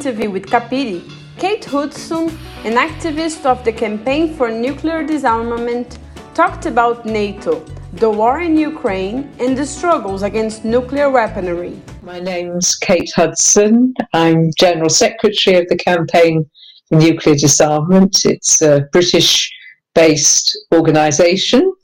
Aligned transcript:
interview 0.00 0.30
with 0.30 0.46
Capire, 0.46 1.02
Kate 1.36 1.62
Hudson, 1.62 2.30
an 2.64 2.76
activist 2.88 3.44
of 3.44 3.62
the 3.66 3.72
Campaign 3.72 4.32
for 4.32 4.50
Nuclear 4.50 5.04
Disarmament, 5.04 5.98
talked 6.32 6.64
about 6.64 7.04
NATO, 7.04 7.62
the 7.92 8.08
war 8.08 8.40
in 8.40 8.56
Ukraine, 8.56 9.30
and 9.38 9.54
the 9.54 9.66
struggles 9.66 10.22
against 10.22 10.64
nuclear 10.64 11.10
weaponry. 11.10 11.78
My 12.02 12.18
name's 12.18 12.76
Kate 12.76 13.12
Hudson. 13.14 13.92
I'm 14.14 14.50
General 14.56 14.88
Secretary 14.88 15.58
of 15.58 15.68
the 15.68 15.76
Campaign 15.76 16.48
for 16.88 16.96
Nuclear 16.96 17.36
Disarmament. 17.36 18.24
It's 18.24 18.62
a 18.62 18.88
British 18.92 19.52
based 19.94 20.58
organisation. 20.72 21.74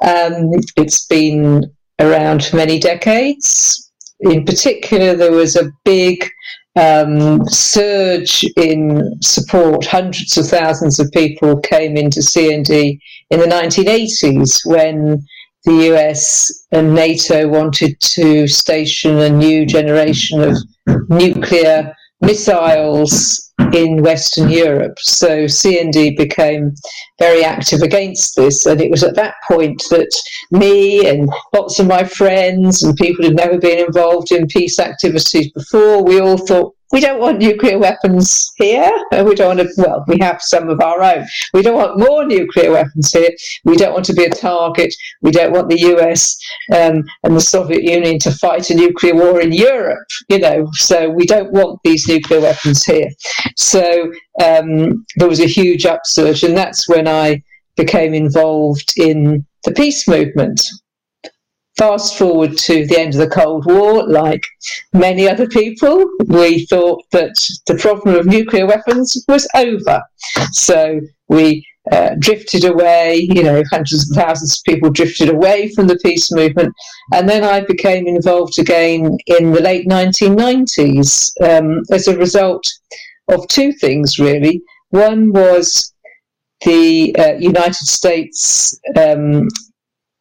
Um, 0.00 0.50
it's 0.78 1.06
been 1.08 1.70
around 1.98 2.42
for 2.42 2.56
many 2.56 2.78
decades. 2.78 3.90
In 4.20 4.46
particular, 4.46 5.14
there 5.14 5.32
was 5.32 5.56
a 5.56 5.70
big 5.84 6.24
um, 6.76 7.44
surge 7.46 8.44
in 8.56 9.16
support. 9.22 9.84
Hundreds 9.86 10.36
of 10.36 10.46
thousands 10.46 11.00
of 11.00 11.10
people 11.12 11.58
came 11.60 11.96
into 11.96 12.20
CND 12.20 12.98
in 13.30 13.40
the 13.40 13.46
1980s 13.46 14.60
when 14.64 15.24
the 15.64 15.92
US 15.92 16.66
and 16.72 16.94
NATO 16.94 17.48
wanted 17.48 18.00
to 18.00 18.46
station 18.48 19.18
a 19.18 19.28
new 19.28 19.66
generation 19.66 20.40
of 20.40 20.56
nuclear 21.08 21.94
missiles 22.20 23.49
in 23.74 24.02
Western 24.02 24.48
Europe. 24.48 24.98
So 24.98 25.44
CND 25.44 26.16
became 26.16 26.74
very 27.18 27.44
active 27.44 27.82
against 27.82 28.36
this. 28.36 28.66
And 28.66 28.80
it 28.80 28.90
was 28.90 29.02
at 29.02 29.16
that 29.16 29.34
point 29.48 29.82
that 29.90 30.10
me 30.50 31.08
and 31.08 31.30
lots 31.54 31.78
of 31.78 31.86
my 31.86 32.04
friends 32.04 32.82
and 32.82 32.96
people 32.96 33.24
who'd 33.24 33.36
never 33.36 33.58
been 33.58 33.84
involved 33.84 34.32
in 34.32 34.46
peace 34.46 34.78
activities 34.78 35.50
before, 35.52 36.02
we 36.02 36.20
all 36.20 36.38
thought, 36.38 36.74
we 36.92 37.00
don't 37.00 37.20
want 37.20 37.38
nuclear 37.38 37.78
weapons 37.78 38.52
here. 38.56 38.90
We 39.12 39.34
don't 39.34 39.56
want 39.56 39.60
to, 39.60 39.68
well, 39.76 40.04
we 40.08 40.18
have 40.20 40.42
some 40.42 40.68
of 40.68 40.80
our 40.80 41.02
own. 41.02 41.26
We 41.54 41.62
don't 41.62 41.76
want 41.76 41.98
more 41.98 42.24
nuclear 42.24 42.72
weapons 42.72 43.12
here. 43.12 43.30
We 43.64 43.76
don't 43.76 43.92
want 43.92 44.04
to 44.06 44.12
be 44.12 44.24
a 44.24 44.30
target. 44.30 44.94
We 45.22 45.30
don't 45.30 45.52
want 45.52 45.68
the 45.68 45.80
US 45.94 46.36
um, 46.74 47.04
and 47.22 47.36
the 47.36 47.40
Soviet 47.40 47.82
Union 47.82 48.18
to 48.20 48.32
fight 48.32 48.70
a 48.70 48.74
nuclear 48.74 49.14
war 49.14 49.40
in 49.40 49.52
Europe, 49.52 50.08
you 50.28 50.38
know, 50.38 50.68
so 50.72 51.08
we 51.08 51.26
don't 51.26 51.52
want 51.52 51.80
these 51.84 52.08
nuclear 52.08 52.40
weapons 52.40 52.84
here. 52.84 53.08
So 53.56 54.12
um, 54.42 55.04
there 55.16 55.28
was 55.28 55.40
a 55.40 55.46
huge 55.46 55.86
upsurge, 55.86 56.42
and 56.42 56.56
that's 56.56 56.88
when 56.88 57.06
I 57.06 57.42
became 57.76 58.14
involved 58.14 58.92
in 58.96 59.46
the 59.64 59.72
peace 59.72 60.08
movement 60.08 60.62
fast 61.80 62.18
forward 62.18 62.58
to 62.58 62.86
the 62.88 62.98
end 62.98 63.14
of 63.14 63.20
the 63.20 63.26
Cold 63.26 63.64
War, 63.64 64.06
like 64.06 64.42
many 64.92 65.26
other 65.26 65.48
people, 65.48 66.04
we 66.26 66.66
thought 66.66 67.02
that 67.12 67.34
the 67.66 67.74
problem 67.76 68.16
of 68.16 68.26
nuclear 68.26 68.66
weapons 68.66 69.24
was 69.26 69.48
over. 69.54 70.02
So 70.52 71.00
we 71.28 71.66
uh, 71.90 72.16
drifted 72.18 72.66
away, 72.66 73.26
you 73.32 73.42
know, 73.42 73.62
hundreds 73.70 74.10
of 74.10 74.14
thousands 74.14 74.58
of 74.58 74.64
people 74.70 74.90
drifted 74.90 75.30
away 75.30 75.70
from 75.70 75.86
the 75.86 75.98
peace 76.04 76.30
movement. 76.30 76.74
And 77.14 77.26
then 77.26 77.44
I 77.44 77.60
became 77.60 78.06
involved 78.06 78.58
again 78.58 79.16
in 79.24 79.52
the 79.52 79.62
late 79.62 79.88
1990s 79.88 81.30
um, 81.42 81.82
as 81.90 82.08
a 82.08 82.18
result 82.18 82.62
of 83.28 83.48
two 83.48 83.72
things, 83.72 84.18
really. 84.18 84.60
One 84.90 85.32
was 85.32 85.94
the 86.62 87.16
uh, 87.16 87.32
United 87.38 87.86
States 87.86 88.78
um, 88.98 89.48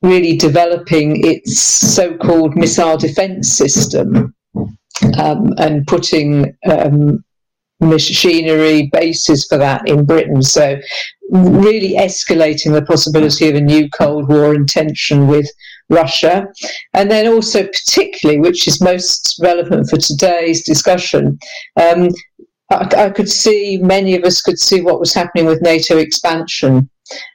really 0.01 0.37
developing 0.37 1.25
its 1.25 1.59
so-called 1.59 2.55
missile 2.55 2.97
defense 2.97 3.51
system 3.51 4.33
um, 5.17 5.53
and 5.57 5.85
putting 5.87 6.55
um, 6.69 7.23
machinery 7.81 8.89
bases 8.91 9.45
for 9.47 9.57
that 9.57 9.87
in 9.87 10.05
Britain. 10.05 10.41
So 10.41 10.79
really 11.31 11.95
escalating 11.95 12.73
the 12.73 12.81
possibility 12.81 13.49
of 13.49 13.55
a 13.55 13.61
new 13.61 13.89
Cold 13.89 14.29
War 14.29 14.53
and 14.53 14.67
tension 14.67 15.27
with 15.27 15.49
Russia. 15.89 16.47
And 16.93 17.09
then 17.09 17.27
also 17.27 17.63
particularly, 17.63 18.39
which 18.39 18.67
is 18.67 18.81
most 18.81 19.39
relevant 19.41 19.89
for 19.89 19.97
today's 19.97 20.63
discussion, 20.63 21.39
um, 21.81 22.09
I 22.71 23.09
could 23.09 23.29
see, 23.29 23.79
many 23.81 24.15
of 24.15 24.23
us 24.23 24.41
could 24.41 24.59
see 24.59 24.81
what 24.81 24.99
was 24.99 25.13
happening 25.13 25.45
with 25.45 25.61
NATO 25.61 25.97
expansion 25.97 26.87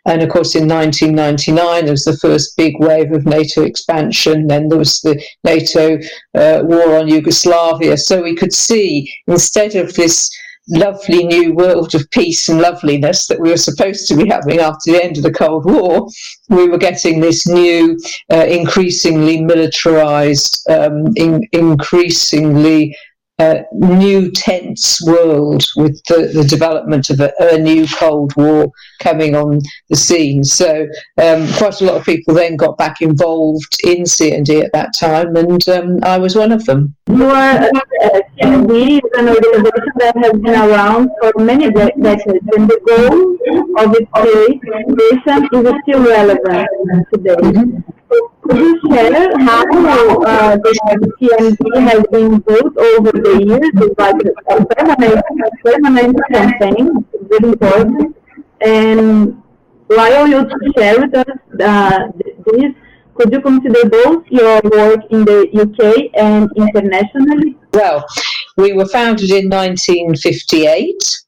and 0.06 0.22
of 0.22 0.28
course, 0.28 0.54
in 0.54 0.68
1999, 0.68 1.84
there 1.84 1.92
was 1.92 2.04
the 2.04 2.16
first 2.18 2.56
big 2.56 2.74
wave 2.78 3.12
of 3.12 3.26
NATO 3.26 3.62
expansion. 3.62 4.46
Then 4.46 4.68
there 4.68 4.78
was 4.78 5.00
the 5.00 5.22
NATO 5.44 5.98
uh, 6.34 6.62
war 6.64 6.96
on 6.96 7.08
Yugoslavia. 7.08 7.96
So 7.96 8.22
we 8.22 8.34
could 8.34 8.52
see 8.52 9.12
instead 9.26 9.74
of 9.76 9.94
this 9.94 10.30
lovely 10.68 11.24
new 11.24 11.52
world 11.54 11.94
of 11.94 12.10
peace 12.10 12.48
and 12.48 12.60
loveliness 12.60 13.26
that 13.26 13.40
we 13.40 13.50
were 13.50 13.56
supposed 13.56 14.08
to 14.08 14.16
be 14.16 14.28
having 14.28 14.60
after 14.60 14.92
the 14.92 15.02
end 15.02 15.16
of 15.16 15.22
the 15.22 15.32
Cold 15.32 15.64
War, 15.66 16.08
we 16.48 16.68
were 16.68 16.78
getting 16.78 17.20
this 17.20 17.46
new, 17.46 17.98
uh, 18.32 18.46
increasingly 18.46 19.42
militarized, 19.42 20.64
um, 20.70 21.12
in, 21.16 21.46
increasingly 21.52 22.96
uh, 23.38 23.62
new 23.72 24.30
tense 24.30 25.00
world 25.06 25.64
with 25.76 26.00
the, 26.04 26.30
the 26.32 26.44
development 26.44 27.10
of 27.10 27.18
a, 27.18 27.32
a, 27.40 27.58
new 27.58 27.86
Cold 27.88 28.32
War 28.36 28.70
coming 29.00 29.34
on 29.34 29.60
the 29.88 29.96
scene. 29.96 30.44
So 30.44 30.86
um, 31.20 31.52
quite 31.54 31.80
a 31.80 31.84
lot 31.84 31.96
of 31.96 32.04
people 32.04 32.34
then 32.34 32.56
got 32.56 32.78
back 32.78 33.00
involved 33.00 33.76
in 33.82 34.04
CND 34.04 34.62
at 34.62 34.72
that 34.72 34.94
time, 34.98 35.34
and 35.34 35.68
um, 35.68 35.98
I 36.04 36.16
was 36.16 36.36
one 36.36 36.52
of 36.52 36.64
them. 36.64 36.94
You 37.08 37.24
are 37.24 37.58
uh, 37.58 38.20
CND 38.38 38.98
is 38.98 39.10
an 39.18 39.28
organization 39.28 39.92
that 39.96 40.16
has 40.16 40.32
been 40.32 40.54
around 40.54 41.10
for 41.20 41.32
many 41.42 41.70
decades, 41.72 42.22
and 42.26 42.70
the 42.70 42.80
goal 42.86 43.34
of 43.78 43.94
its 43.96 44.10
creation 44.14 45.48
is 45.52 45.74
still 45.82 46.04
relevant 46.04 46.68
today. 47.12 47.34
Mm-hmm. 47.34 47.80
Could 48.42 48.58
you 48.58 48.80
share 48.90 49.38
how 49.38 50.22
uh, 50.22 50.56
the 50.56 51.08
CND 51.18 51.80
has 51.80 52.04
been 52.12 52.38
built 52.40 52.76
over 52.76 53.10
the 53.24 53.32
use 53.42 53.70
It's 53.74 53.98
like 53.98 54.16
a 54.50 54.64
permanent, 54.74 55.22
permanent 55.64 56.16
campaign, 56.32 57.04
really 57.30 57.48
important. 57.48 58.16
And 58.60 59.42
while 59.86 60.28
you 60.28 60.46
share 60.76 61.00
with 61.00 61.14
us 61.16 61.36
uh, 61.60 61.98
this, 62.46 62.72
could 63.14 63.32
you 63.32 63.40
consider 63.40 63.88
both 63.88 64.24
your 64.28 64.60
work 64.64 65.00
in 65.10 65.24
the 65.24 65.40
UK 65.62 66.10
and 66.14 66.50
internationally? 66.56 67.56
Well, 67.72 68.04
we 68.56 68.72
were 68.72 68.86
founded 68.86 69.30
in 69.30 69.48
1958. 69.48 71.20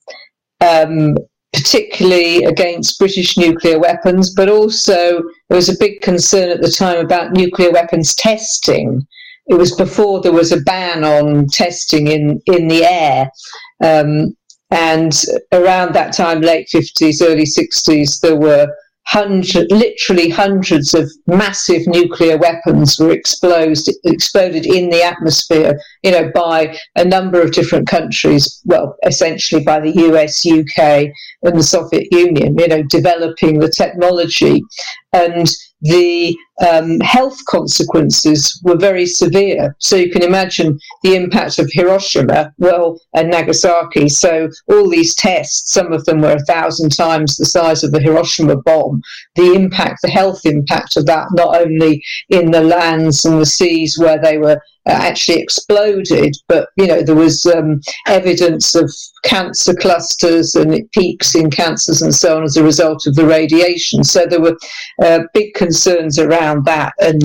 Um, 0.60 1.16
particularly 1.52 2.44
against 2.44 2.98
British 2.98 3.38
nuclear 3.38 3.78
weapons, 3.78 4.34
but 4.34 4.50
also 4.50 5.22
there 5.48 5.56
was 5.56 5.70
a 5.70 5.78
big 5.78 6.02
concern 6.02 6.50
at 6.50 6.60
the 6.60 6.70
time 6.70 6.98
about 6.98 7.32
nuclear 7.32 7.70
weapons 7.70 8.14
testing. 8.14 9.06
It 9.48 9.54
was 9.54 9.74
before 9.74 10.20
there 10.20 10.32
was 10.32 10.52
a 10.52 10.60
ban 10.60 11.04
on 11.04 11.46
testing 11.46 12.08
in, 12.08 12.40
in 12.46 12.68
the 12.68 12.84
air. 12.84 13.30
Um, 13.82 14.36
and 14.70 15.12
around 15.52 15.94
that 15.94 16.12
time, 16.12 16.40
late 16.40 16.68
50s, 16.74 17.22
early 17.22 17.44
60s, 17.44 18.20
there 18.20 18.36
were 18.36 18.66
hundred, 19.06 19.70
literally 19.70 20.28
hundreds 20.28 20.92
of 20.92 21.08
massive 21.28 21.86
nuclear 21.86 22.36
weapons 22.36 22.98
were 22.98 23.12
exploded, 23.12 23.78
exploded 24.04 24.66
in 24.66 24.90
the 24.90 25.02
atmosphere, 25.02 25.78
you 26.02 26.10
know, 26.10 26.30
by 26.34 26.76
a 26.96 27.04
number 27.04 27.40
of 27.40 27.52
different 27.52 27.86
countries. 27.86 28.60
Well, 28.64 28.96
essentially 29.04 29.62
by 29.62 29.80
the 29.80 29.92
US, 30.10 30.44
UK, 30.44 31.12
and 31.42 31.58
the 31.58 31.62
Soviet 31.62 32.08
Union, 32.10 32.56
you 32.58 32.68
know, 32.68 32.82
developing 32.84 33.58
the 33.58 33.72
technology. 33.76 34.62
And 35.12 35.48
the 35.82 36.36
um, 36.66 37.00
health 37.00 37.38
consequences 37.48 38.60
were 38.64 38.76
very 38.76 39.06
severe. 39.06 39.76
So 39.78 39.96
you 39.96 40.10
can 40.10 40.22
imagine 40.22 40.78
the 41.02 41.14
impact 41.14 41.58
of 41.58 41.70
Hiroshima, 41.70 42.52
well, 42.58 42.98
and 43.14 43.30
Nagasaki. 43.30 44.08
So 44.08 44.48
all 44.68 44.88
these 44.88 45.14
tests, 45.14 45.72
some 45.72 45.92
of 45.92 46.04
them 46.06 46.20
were 46.20 46.32
a 46.32 46.44
thousand 46.44 46.90
times 46.96 47.36
the 47.36 47.44
size 47.46 47.84
of 47.84 47.92
the 47.92 48.00
Hiroshima 48.00 48.56
bomb. 48.56 49.02
The 49.36 49.52
impact, 49.52 50.00
the 50.02 50.10
health 50.10 50.40
impact 50.44 50.96
of 50.96 51.06
that, 51.06 51.28
not 51.32 51.60
only 51.60 52.02
in 52.30 52.50
the 52.50 52.62
lands 52.62 53.24
and 53.24 53.40
the 53.40 53.46
seas 53.46 53.98
where 53.98 54.20
they 54.20 54.38
were 54.38 54.60
actually 54.86 55.40
exploded, 55.40 56.36
but 56.48 56.68
you 56.76 56.86
know 56.86 57.02
there 57.02 57.14
was 57.14 57.44
um, 57.46 57.80
evidence 58.06 58.74
of 58.74 58.90
cancer 59.24 59.74
clusters 59.74 60.54
and 60.54 60.88
peaks 60.92 61.34
in 61.34 61.50
cancers 61.50 62.02
and 62.02 62.14
so 62.14 62.36
on 62.36 62.44
as 62.44 62.56
a 62.56 62.62
result 62.62 63.06
of 63.06 63.14
the 63.16 63.26
radiation. 63.26 64.04
So 64.04 64.26
there 64.26 64.40
were 64.40 64.56
uh, 65.02 65.20
big 65.34 65.54
concerns 65.54 66.18
around 66.18 66.64
that, 66.66 66.92
and 67.00 67.22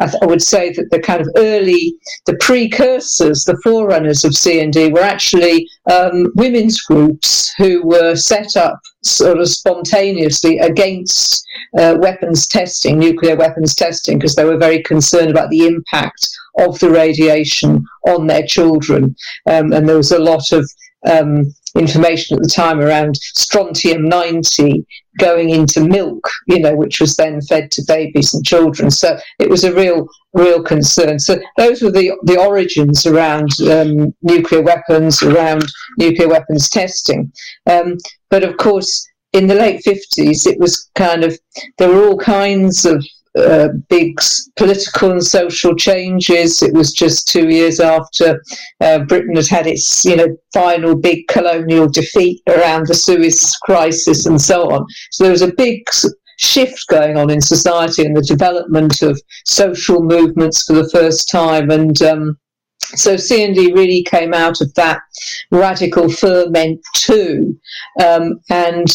I, 0.00 0.06
th- 0.06 0.22
I, 0.22 0.26
would 0.26 0.42
say 0.42 0.72
that 0.72 0.90
the 0.90 1.00
kind 1.00 1.20
of 1.20 1.28
early, 1.36 1.94
the 2.26 2.36
precursors, 2.40 3.44
the 3.44 3.60
forerunners 3.62 4.24
of 4.24 4.32
CND 4.32 4.92
were 4.92 5.00
actually 5.00 5.68
um, 5.90 6.32
women's 6.34 6.80
groups 6.80 7.52
who 7.58 7.86
were 7.86 8.16
set 8.16 8.56
up 8.56 8.80
sort 9.04 9.38
of 9.38 9.48
spontaneously 9.48 10.58
against 10.58 11.46
uh, 11.78 11.96
weapons 11.98 12.46
testing, 12.46 12.98
nuclear 12.98 13.36
weapons 13.36 13.74
testing, 13.74 14.18
because 14.18 14.34
they 14.34 14.44
were 14.44 14.56
very 14.56 14.82
concerned 14.82 15.30
about 15.30 15.50
the 15.50 15.66
impact 15.66 16.28
of 16.58 16.78
the 16.78 16.90
radiation 16.90 17.84
on 18.08 18.26
their 18.26 18.46
children. 18.46 19.14
Um, 19.48 19.72
and 19.72 19.88
there 19.88 19.96
was 19.96 20.12
a 20.12 20.18
lot 20.18 20.52
of 20.52 20.68
um, 21.06 21.52
information 21.76 22.36
at 22.36 22.42
the 22.42 22.48
time 22.48 22.80
around 22.80 23.16
strontium 23.16 24.08
90 24.08 24.86
going 25.18 25.50
into 25.50 25.84
milk, 25.84 26.28
you 26.46 26.60
know, 26.60 26.74
which 26.74 27.00
was 27.00 27.16
then 27.16 27.40
fed 27.42 27.70
to 27.72 27.82
babies 27.86 28.34
and 28.34 28.44
children. 28.44 28.90
So 28.90 29.18
it 29.38 29.48
was 29.48 29.64
a 29.64 29.74
real, 29.74 30.08
real 30.32 30.62
concern. 30.62 31.18
So 31.18 31.38
those 31.56 31.82
were 31.82 31.90
the, 31.90 32.12
the 32.24 32.38
origins 32.38 33.06
around 33.06 33.48
um, 33.70 34.14
nuclear 34.22 34.62
weapons, 34.62 35.22
around 35.22 35.64
nuclear 35.98 36.28
weapons 36.28 36.68
testing. 36.68 37.32
Um, 37.70 37.98
but 38.34 38.42
of 38.42 38.56
course, 38.56 39.08
in 39.32 39.46
the 39.46 39.54
late 39.54 39.80
50s, 39.86 40.44
it 40.44 40.58
was 40.58 40.90
kind 40.96 41.22
of, 41.22 41.38
there 41.78 41.88
were 41.88 42.04
all 42.04 42.18
kinds 42.18 42.84
of 42.84 43.06
uh, 43.38 43.68
big 43.88 44.18
political 44.56 45.12
and 45.12 45.22
social 45.22 45.72
changes. 45.76 46.60
It 46.60 46.74
was 46.74 46.92
just 46.92 47.28
two 47.28 47.48
years 47.48 47.78
after 47.78 48.42
uh, 48.80 49.04
Britain 49.04 49.36
had 49.36 49.46
had 49.46 49.66
its, 49.68 50.04
you 50.04 50.16
know, 50.16 50.36
final 50.52 50.96
big 50.96 51.28
colonial 51.28 51.88
defeat 51.88 52.42
around 52.48 52.88
the 52.88 52.94
Suez 52.94 53.56
crisis 53.62 54.26
and 54.26 54.42
so 54.42 54.68
on. 54.68 54.84
So 55.12 55.22
there 55.22 55.30
was 55.30 55.42
a 55.42 55.54
big 55.54 55.84
shift 56.40 56.88
going 56.88 57.16
on 57.16 57.30
in 57.30 57.40
society 57.40 58.04
and 58.04 58.16
the 58.16 58.22
development 58.22 59.00
of 59.00 59.22
social 59.44 60.02
movements 60.02 60.64
for 60.64 60.72
the 60.72 60.90
first 60.90 61.30
time. 61.30 61.70
And 61.70 62.02
um, 62.02 62.36
so 62.80 63.14
CND 63.14 63.74
really 63.74 64.02
came 64.04 64.34
out 64.34 64.60
of 64.60 64.72
that 64.74 65.00
radical 65.50 66.08
ferment 66.08 66.80
too. 66.94 67.58
Um, 68.02 68.40
and 68.50 68.86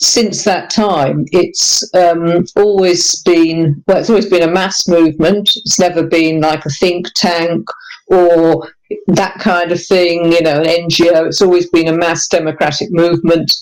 since 0.00 0.44
that 0.44 0.70
time, 0.70 1.24
it's 1.32 1.88
um, 1.94 2.44
always 2.56 3.22
been 3.22 3.82
well, 3.86 3.98
it's 3.98 4.10
always 4.10 4.26
been 4.28 4.48
a 4.48 4.52
mass 4.52 4.88
movement. 4.88 5.50
It's 5.56 5.78
never 5.78 6.06
been 6.06 6.40
like 6.40 6.64
a 6.66 6.70
think 6.70 7.06
tank 7.14 7.64
or 8.08 8.68
that 9.06 9.38
kind 9.38 9.72
of 9.72 9.82
thing, 9.82 10.32
you 10.32 10.42
know, 10.42 10.60
an 10.60 10.88
NGO. 10.88 11.26
It's 11.26 11.40
always 11.40 11.70
been 11.70 11.88
a 11.88 11.96
mass 11.96 12.28
democratic 12.28 12.88
movement. 12.90 13.54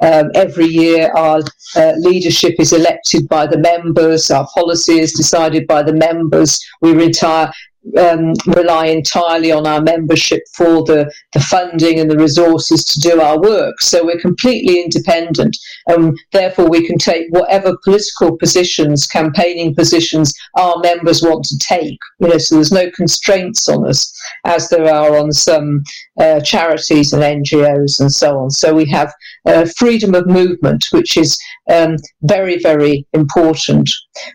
Um, 0.00 0.30
every 0.34 0.66
year, 0.66 1.12
our 1.14 1.42
uh, 1.76 1.92
leadership 1.96 2.54
is 2.58 2.72
elected 2.72 3.28
by 3.28 3.46
the 3.46 3.58
members, 3.58 4.30
our 4.30 4.46
policy 4.54 4.98
is 5.00 5.12
decided 5.12 5.66
by 5.66 5.82
the 5.82 5.92
members. 5.92 6.64
We 6.80 6.92
retire 6.92 7.52
um, 7.96 8.34
rely 8.46 8.86
entirely 8.86 9.52
on 9.52 9.66
our 9.66 9.80
membership 9.80 10.42
for 10.56 10.84
the, 10.84 11.10
the 11.32 11.40
funding 11.40 11.98
and 11.98 12.10
the 12.10 12.18
resources 12.18 12.84
to 12.84 13.00
do 13.00 13.20
our 13.20 13.40
work. 13.40 13.80
So 13.80 14.04
we're 14.04 14.20
completely 14.20 14.80
independent, 14.80 15.56
and 15.86 16.16
therefore 16.32 16.68
we 16.68 16.86
can 16.86 16.98
take 16.98 17.26
whatever 17.30 17.76
political 17.84 18.36
positions, 18.36 19.06
campaigning 19.06 19.74
positions 19.74 20.34
our 20.56 20.78
members 20.78 21.22
want 21.22 21.44
to 21.44 21.58
take. 21.58 21.98
You 22.20 22.28
know, 22.28 22.38
so 22.38 22.56
there's 22.56 22.72
no 22.72 22.90
constraints 22.90 23.68
on 23.68 23.88
us 23.88 24.12
as 24.44 24.68
there 24.68 24.92
are 24.92 25.16
on 25.16 25.32
some 25.32 25.82
uh, 26.20 26.40
charities 26.40 27.12
and 27.12 27.22
NGOs 27.22 28.00
and 28.00 28.12
so 28.12 28.38
on. 28.38 28.50
So 28.50 28.74
we 28.74 28.86
have 28.86 29.12
uh, 29.46 29.66
freedom 29.76 30.14
of 30.14 30.26
movement, 30.26 30.86
which 30.90 31.16
is 31.16 31.38
um, 31.70 31.96
very, 32.22 32.58
very 32.58 33.06
important. 33.12 33.90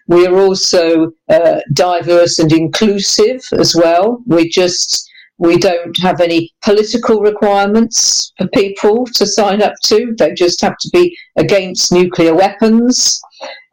We 0.08 0.26
are 0.26 0.38
also 0.38 1.12
uh, 1.30 1.60
diverse 1.74 2.40
and 2.40 2.52
inclusive 2.52 3.43
as 3.54 3.76
well. 3.76 4.24
We 4.26 4.50
just 4.50 5.10
we 5.40 5.58
don't 5.58 5.98
have 6.00 6.22
any 6.22 6.54
political 6.64 7.20
requirements 7.20 8.32
for 8.38 8.48
people 8.50 9.06
to 9.16 9.26
sign 9.26 9.62
up 9.62 9.74
to. 9.86 10.14
They 10.18 10.34
just 10.34 10.62
have 10.62 10.78
to 10.78 10.90
be 10.94 11.18
against 11.38 11.92
nuclear 11.92 12.36
weapons. 12.36 13.20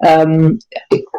Um, 0.07 0.59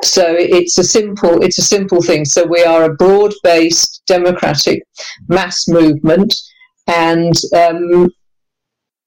so 0.03 0.25
it's 0.27 0.77
a 0.77 0.83
simple 0.83 1.41
it's 1.43 1.59
a 1.59 1.63
simple 1.63 2.01
thing. 2.01 2.25
So 2.25 2.45
we 2.45 2.63
are 2.63 2.83
a 2.83 2.95
broad-based 2.95 4.03
democratic 4.07 4.83
mass 5.27 5.67
movement, 5.67 6.33
and 6.87 7.35
um, 7.55 8.09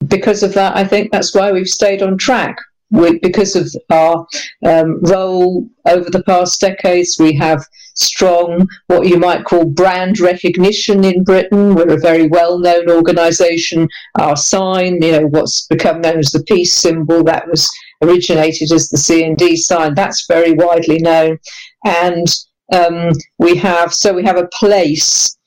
because 0.07 0.41
of 0.43 0.53
that, 0.53 0.75
I 0.75 0.85
think 0.85 1.11
that's 1.11 1.35
why 1.35 1.51
we've 1.51 1.67
stayed 1.67 2.01
on 2.01 2.17
track 2.17 2.57
we, 2.91 3.19
because 3.19 3.55
of 3.55 3.73
our 3.89 4.25
um, 4.65 4.99
role 5.01 5.67
over 5.85 6.09
the 6.09 6.23
past 6.23 6.61
decades, 6.61 7.17
we 7.19 7.33
have 7.35 7.65
strong, 7.95 8.67
what 8.87 9.07
you 9.07 9.17
might 9.17 9.45
call 9.45 9.65
brand 9.65 10.19
recognition 10.19 11.03
in 11.03 11.23
Britain. 11.23 11.75
We're 11.75 11.93
a 11.93 11.99
very 11.99 12.27
well 12.27 12.59
known 12.59 12.89
organisation. 12.89 13.87
Our 14.19 14.35
sign, 14.35 15.01
you 15.01 15.11
know, 15.11 15.27
what's 15.27 15.65
become 15.67 16.01
known 16.01 16.19
as 16.19 16.31
the 16.31 16.43
peace 16.43 16.73
symbol, 16.73 17.23
that 17.23 17.47
was 17.47 17.69
originated 18.01 18.71
as 18.71 18.89
the 18.89 18.97
CND 18.97 19.57
sign, 19.57 19.95
that's 19.95 20.27
very 20.27 20.53
widely 20.53 20.99
known. 20.99 21.39
And 21.85 22.27
um, 22.73 23.11
we 23.39 23.55
have, 23.57 23.93
so 23.93 24.13
we 24.13 24.23
have 24.23 24.37
a 24.37 24.49
place 24.53 25.37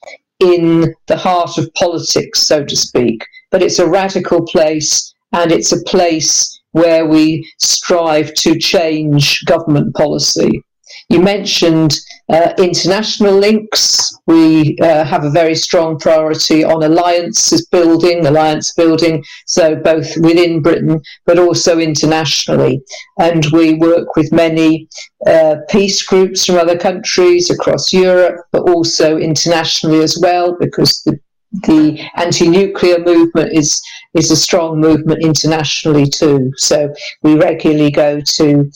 in 0.40 0.94
the 1.06 1.16
heart 1.16 1.58
of 1.58 1.72
politics, 1.74 2.40
so 2.40 2.64
to 2.64 2.76
speak, 2.76 3.24
but 3.50 3.62
it's 3.62 3.78
a 3.78 3.88
radical 3.88 4.44
place 4.46 5.12
and 5.32 5.50
it's 5.52 5.72
a 5.72 5.82
place 5.82 6.60
where 6.72 7.06
we 7.06 7.50
strive 7.58 8.32
to 8.34 8.58
change 8.58 9.44
government 9.46 9.94
policy. 9.94 10.62
You 11.08 11.20
mentioned 11.20 11.98
uh, 12.28 12.52
international 12.58 13.34
links. 13.34 14.12
We 14.26 14.76
uh, 14.80 15.04
have 15.04 15.24
a 15.24 15.30
very 15.30 15.54
strong 15.54 15.98
priority 15.98 16.62
on 16.64 16.82
alliances 16.82 17.66
building, 17.66 18.26
alliance 18.26 18.72
building, 18.74 19.24
so 19.46 19.76
both 19.76 20.08
within 20.18 20.60
Britain 20.62 21.00
but 21.24 21.38
also 21.38 21.78
internationally. 21.78 22.82
And 23.18 23.46
we 23.52 23.74
work 23.74 24.16
with 24.16 24.32
many 24.32 24.88
uh, 25.26 25.56
peace 25.68 26.02
groups 26.02 26.44
from 26.44 26.56
other 26.56 26.78
countries 26.78 27.50
across 27.50 27.92
Europe, 27.92 28.44
but 28.52 28.68
also 28.68 29.16
internationally 29.16 30.00
as 30.02 30.18
well, 30.20 30.56
because 30.58 31.02
the 31.02 31.18
the 31.64 31.98
anti-nuclear 32.16 32.98
movement 32.98 33.52
is 33.52 33.80
is 34.14 34.30
a 34.30 34.36
strong 34.36 34.80
movement 34.80 35.24
internationally 35.24 36.06
too. 36.06 36.52
So 36.56 36.92
we 37.22 37.36
regularly 37.36 37.90
go 37.90 38.20
to 38.20 38.70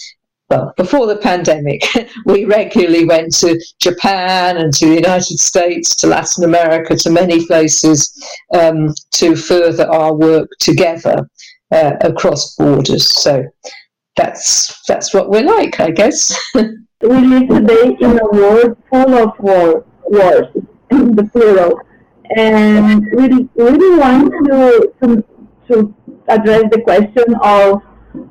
well, 0.53 0.75
before 0.77 1.07
the 1.07 1.17
pandemic, 1.17 1.83
we 2.27 2.45
regularly 2.45 3.07
went 3.07 3.35
to 3.37 3.59
Japan 3.81 4.59
and 4.59 4.73
to 4.75 4.87
the 4.87 4.95
United 4.95 5.39
States, 5.39 5.97
to 5.97 6.07
Latin 6.07 6.45
America, 6.45 6.95
to 6.95 7.11
many 7.11 7.47
places 7.47 8.13
um, 8.55 8.95
to 9.13 9.35
further 9.35 9.87
our 9.91 10.15
work 10.15 10.51
together 10.61 11.27
uh, 11.73 11.93
across 12.03 12.55
borders. 12.57 13.07
So 13.23 13.45
that's 14.17 14.83
that's 14.87 15.15
what 15.15 15.31
we're 15.31 15.43
like, 15.43 15.81
I 15.81 15.91
guess. 15.91 16.39
we 16.55 16.69
live 17.01 17.49
today 17.49 17.97
in 18.01 18.21
a 18.21 18.29
world 18.31 18.77
full 18.91 19.15
of 19.15 19.31
war, 19.39 19.87
wars, 20.05 20.47
the 20.91 21.29
plural 21.33 21.81
and 22.37 23.05
we 23.15 23.29
really 23.57 23.99
want 23.99 24.33
to, 24.47 24.93
to, 25.03 25.25
to 25.69 25.95
address 26.29 26.65
the 26.71 26.81
question 26.81 27.35
of 27.43 27.83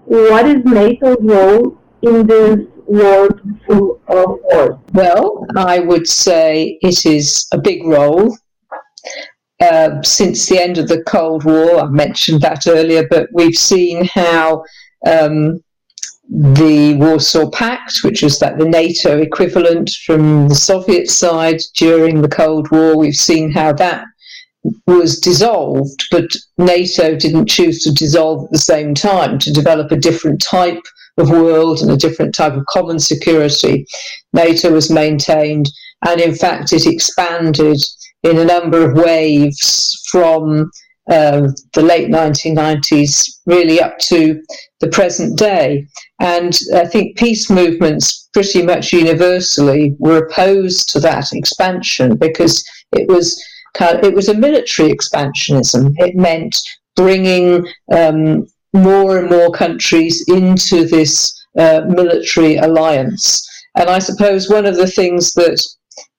what 0.06 0.48
is 0.48 0.64
NATO's 0.64 1.18
role 1.22 1.81
in 2.02 2.28
this 2.28 2.60
world 2.86 3.40
full 3.66 4.02
of 4.08 4.40
wars? 4.44 4.80
Well, 4.94 5.46
I 5.56 5.80
would 5.80 6.08
say 6.08 6.78
it 6.82 7.06
is 7.06 7.48
a 7.52 7.58
big 7.58 7.84
role. 7.86 8.38
Uh, 9.62 10.02
since 10.02 10.48
the 10.48 10.60
end 10.60 10.78
of 10.78 10.88
the 10.88 11.04
Cold 11.04 11.44
War, 11.44 11.82
I 11.82 11.86
mentioned 11.88 12.42
that 12.42 12.66
earlier, 12.68 13.08
but 13.08 13.30
we've 13.32 13.56
seen 13.56 14.06
how 14.06 14.64
um, 15.06 15.64
the 16.32 16.96
Warsaw 16.96 17.50
Pact, 17.52 18.00
which 18.04 18.24
was 18.24 18.40
that 18.40 18.58
the 18.58 18.66
NATO 18.66 19.20
equivalent 19.20 19.92
from 20.06 20.48
the 20.48 20.56
Soviet 20.56 21.10
side 21.10 21.62
during 21.76 22.22
the 22.22 22.30
Cold 22.30 22.72
War. 22.72 22.98
We've 22.98 23.14
seen 23.14 23.52
how 23.52 23.74
that 23.74 24.06
was 24.88 25.20
dissolved, 25.20 26.06
but 26.10 26.30
NATO 26.58 27.16
didn't 27.16 27.48
choose 27.48 27.84
to 27.84 27.94
dissolve 27.94 28.46
at 28.46 28.52
the 28.52 28.60
same 28.60 28.94
time 28.94 29.40
to 29.40 29.52
develop 29.52 29.92
a 29.92 29.98
different 29.98 30.42
type 30.42 30.82
of 31.18 31.30
world 31.30 31.82
and 31.82 31.92
a 31.92 31.98
different 31.98 32.36
type 32.36 32.54
of 32.54 32.66
common 32.68 33.00
security. 33.00 33.86
NATO 34.34 34.72
was 34.72 34.90
maintained, 34.90 35.70
and 36.08 36.20
in 36.20 36.36
fact, 36.36 36.74
it 36.74 36.86
expanded 36.86 37.78
in 38.24 38.38
a 38.38 38.46
number 38.46 38.90
of 38.90 38.96
waves 38.96 40.02
from 40.12 40.70
uh, 41.10 41.48
the 41.74 41.82
late 41.82 42.10
1990s, 42.10 43.40
really 43.46 43.82
up 43.82 43.98
to 44.00 44.42
the 44.80 44.88
present 44.90 45.38
day. 45.38 45.86
And 46.20 46.58
I 46.76 46.86
think 46.86 47.18
peace 47.18 47.50
movements 47.50 48.30
pretty 48.34 48.62
much 48.62 48.94
universally 48.94 49.96
were 50.00 50.26
opposed 50.26 50.90
to 50.90 51.00
that 51.00 51.34
expansion 51.34 52.16
because 52.16 52.64
it 52.92 53.08
was 53.10 53.44
kind 53.74 53.98
of, 53.98 54.04
it 54.04 54.14
was 54.14 54.30
a 54.30 54.34
military 54.34 54.94
expansionism. 54.94 55.94
It 55.98 56.16
meant 56.16 56.56
bringing 56.96 57.66
um, 57.92 58.46
more 58.74 59.18
and 59.18 59.30
more 59.30 59.52
countries 59.52 60.24
into 60.28 60.86
this 60.86 61.46
uh, 61.58 61.82
military 61.88 62.58
alliance. 62.58 63.48
And 63.78 63.90
I 63.90 64.00
suppose 64.00 64.50
one 64.50 64.66
of 64.66 64.76
the 64.76 64.88
things 64.88 65.34
that 65.34 65.62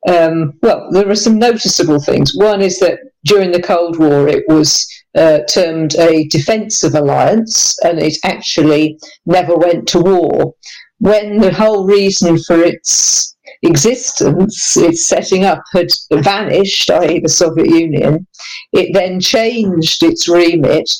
um, 0.09 0.54
well, 0.62 0.88
there 0.90 1.09
are 1.09 1.14
some 1.14 1.38
noticeable 1.38 2.00
things. 2.00 2.35
One 2.35 2.61
is 2.61 2.78
that 2.80 2.99
during 3.25 3.52
the 3.52 3.62
Cold 3.62 3.99
War, 3.99 4.26
it 4.26 4.44
was 4.49 4.87
uh, 5.14 5.40
termed 5.49 5.94
a 5.94 6.26
defensive 6.28 6.94
alliance, 6.94 7.78
and 7.85 8.00
it 8.00 8.16
actually 8.25 8.99
never 9.26 9.56
went 9.56 9.87
to 9.88 10.00
war. 10.00 10.54
When 10.99 11.38
the 11.38 11.52
whole 11.52 11.87
reason 11.87 12.38
for 12.38 12.61
its 12.61 13.31
existence, 13.62 14.76
its 14.76 15.07
setting 15.07 15.45
up 15.45 15.62
had 15.73 15.88
vanished, 16.12 16.90
i.e., 16.90 17.21
the 17.21 17.28
Soviet 17.28 17.69
Union, 17.69 18.26
it 18.73 18.92
then 18.92 19.21
changed 19.21 20.02
its 20.02 20.28
remit 20.28 20.90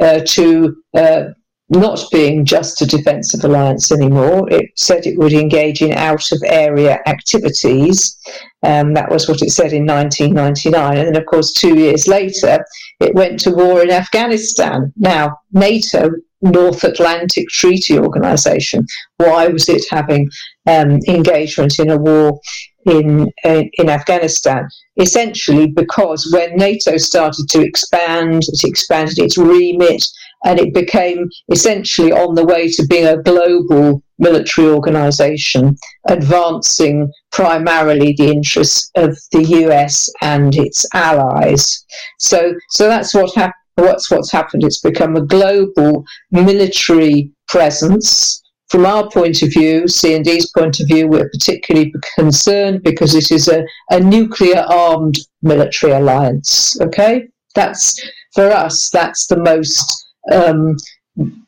uh, 0.00 0.20
to 0.26 0.76
uh, 0.94 1.24
not 1.70 2.02
being 2.10 2.44
just 2.44 2.80
a 2.80 2.86
defensive 2.86 3.44
alliance 3.44 3.92
anymore. 3.92 4.50
It 4.50 4.70
said 4.76 5.06
it 5.06 5.18
would 5.18 5.32
engage 5.32 5.82
in 5.82 5.92
out 5.92 6.32
of 6.32 6.42
area 6.46 6.98
activities. 7.06 8.16
Um, 8.62 8.94
that 8.94 9.10
was 9.10 9.28
what 9.28 9.42
it 9.42 9.50
said 9.50 9.72
in 9.72 9.86
1999. 9.86 10.96
And 10.96 11.08
then, 11.08 11.16
of 11.16 11.26
course, 11.26 11.52
two 11.52 11.78
years 11.78 12.08
later, 12.08 12.64
it 13.00 13.14
went 13.14 13.38
to 13.40 13.50
war 13.50 13.82
in 13.82 13.90
Afghanistan. 13.90 14.92
Now, 14.96 15.38
NATO, 15.52 16.10
North 16.42 16.84
Atlantic 16.84 17.48
Treaty 17.48 17.98
Organization, 17.98 18.86
why 19.16 19.48
was 19.48 19.68
it 19.68 19.84
having 19.90 20.28
um, 20.66 20.98
engagement 21.08 21.78
in 21.78 21.90
a 21.90 21.96
war 21.96 22.40
in, 22.86 23.30
in, 23.44 23.70
in 23.74 23.88
Afghanistan? 23.88 24.68
Essentially, 24.96 25.66
because 25.66 26.30
when 26.32 26.56
NATO 26.56 26.96
started 26.96 27.48
to 27.50 27.62
expand, 27.62 28.42
it 28.44 28.64
expanded 28.64 29.18
its 29.18 29.38
remit 29.38 30.04
and 30.44 30.58
it 30.58 30.72
became 30.72 31.28
essentially 31.50 32.12
on 32.12 32.34
the 32.34 32.44
way 32.44 32.68
to 32.70 32.86
being 32.86 33.06
a 33.06 33.22
global 33.22 34.02
military 34.18 34.68
organization, 34.68 35.76
advancing 36.08 37.10
primarily 37.30 38.14
the 38.16 38.28
interests 38.30 38.90
of 38.96 39.16
the 39.32 39.44
US 39.66 40.10
and 40.22 40.54
its 40.56 40.86
allies. 40.94 41.84
So, 42.18 42.54
so 42.70 42.88
that's 42.88 43.14
what 43.14 43.34
happened. 43.34 43.54
What's 43.78 44.10
what's 44.10 44.32
happened? 44.32 44.64
It's 44.64 44.80
become 44.80 45.16
a 45.16 45.24
global 45.24 46.04
military 46.30 47.30
presence. 47.48 48.42
From 48.70 48.84
our 48.84 49.08
point 49.08 49.40
of 49.42 49.50
view, 49.50 49.84
CND's 49.84 50.50
point 50.50 50.78
of 50.80 50.88
view, 50.88 51.08
we're 51.08 51.30
particularly 51.30 51.94
concerned 52.16 52.82
because 52.82 53.14
it 53.14 53.30
is 53.30 53.48
a, 53.48 53.64
a 53.90 54.00
nuclear 54.00 54.66
armed 54.68 55.16
military 55.42 55.92
alliance. 55.92 56.78
Okay, 56.82 57.28
that's 57.54 57.98
for 58.34 58.50
us. 58.50 58.90
That's 58.90 59.26
the 59.26 59.38
most 59.38 60.06
um, 60.30 60.76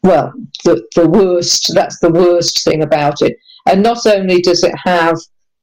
well, 0.02 0.32
the, 0.64 0.86
the 0.94 1.08
worst, 1.08 1.72
that's 1.74 1.98
the 2.00 2.10
worst 2.10 2.64
thing 2.64 2.82
about 2.82 3.22
it. 3.22 3.36
And 3.66 3.82
not 3.82 4.06
only 4.06 4.40
does 4.40 4.64
it 4.64 4.74
have 4.84 5.16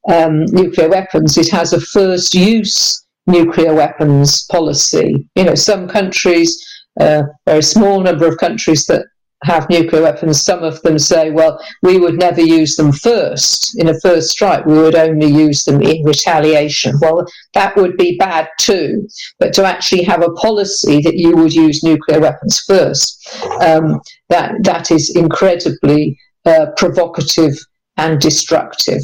um, 0.09 0.45
nuclear 0.45 0.89
weapons, 0.89 1.37
it 1.37 1.49
has 1.49 1.73
a 1.73 1.81
first 1.81 2.33
use 2.33 3.05
nuclear 3.27 3.73
weapons 3.73 4.45
policy. 4.45 5.27
You 5.35 5.43
know, 5.43 5.55
some 5.55 5.87
countries, 5.87 6.57
uh, 6.99 7.23
a 7.45 7.51
very 7.51 7.63
small 7.63 8.01
number 8.01 8.27
of 8.27 8.37
countries 8.37 8.85
that 8.85 9.05
have 9.43 9.69
nuclear 9.69 10.01
weapons, 10.01 10.41
some 10.41 10.63
of 10.63 10.81
them 10.81 10.97
say, 10.97 11.29
well, 11.29 11.61
we 11.83 11.99
would 11.99 12.17
never 12.17 12.41
use 12.41 12.75
them 12.75 12.91
first. 12.91 13.79
In 13.79 13.87
a 13.87 13.99
first 13.99 14.29
strike, 14.29 14.65
we 14.65 14.73
would 14.73 14.95
only 14.95 15.27
use 15.27 15.63
them 15.63 15.81
in 15.81 16.03
retaliation. 16.03 16.95
Well, 16.99 17.25
that 17.53 17.75
would 17.75 17.97
be 17.97 18.17
bad 18.17 18.47
too. 18.59 19.07
But 19.39 19.53
to 19.53 19.63
actually 19.63 20.03
have 20.03 20.23
a 20.23 20.31
policy 20.31 21.01
that 21.01 21.17
you 21.17 21.35
would 21.35 21.53
use 21.53 21.83
nuclear 21.83 22.19
weapons 22.19 22.59
first, 22.67 23.29
um, 23.61 24.01
that, 24.29 24.55
that 24.63 24.89
is 24.89 25.15
incredibly 25.15 26.17
uh, 26.45 26.67
provocative 26.75 27.57
and 27.97 28.19
destructive. 28.19 29.03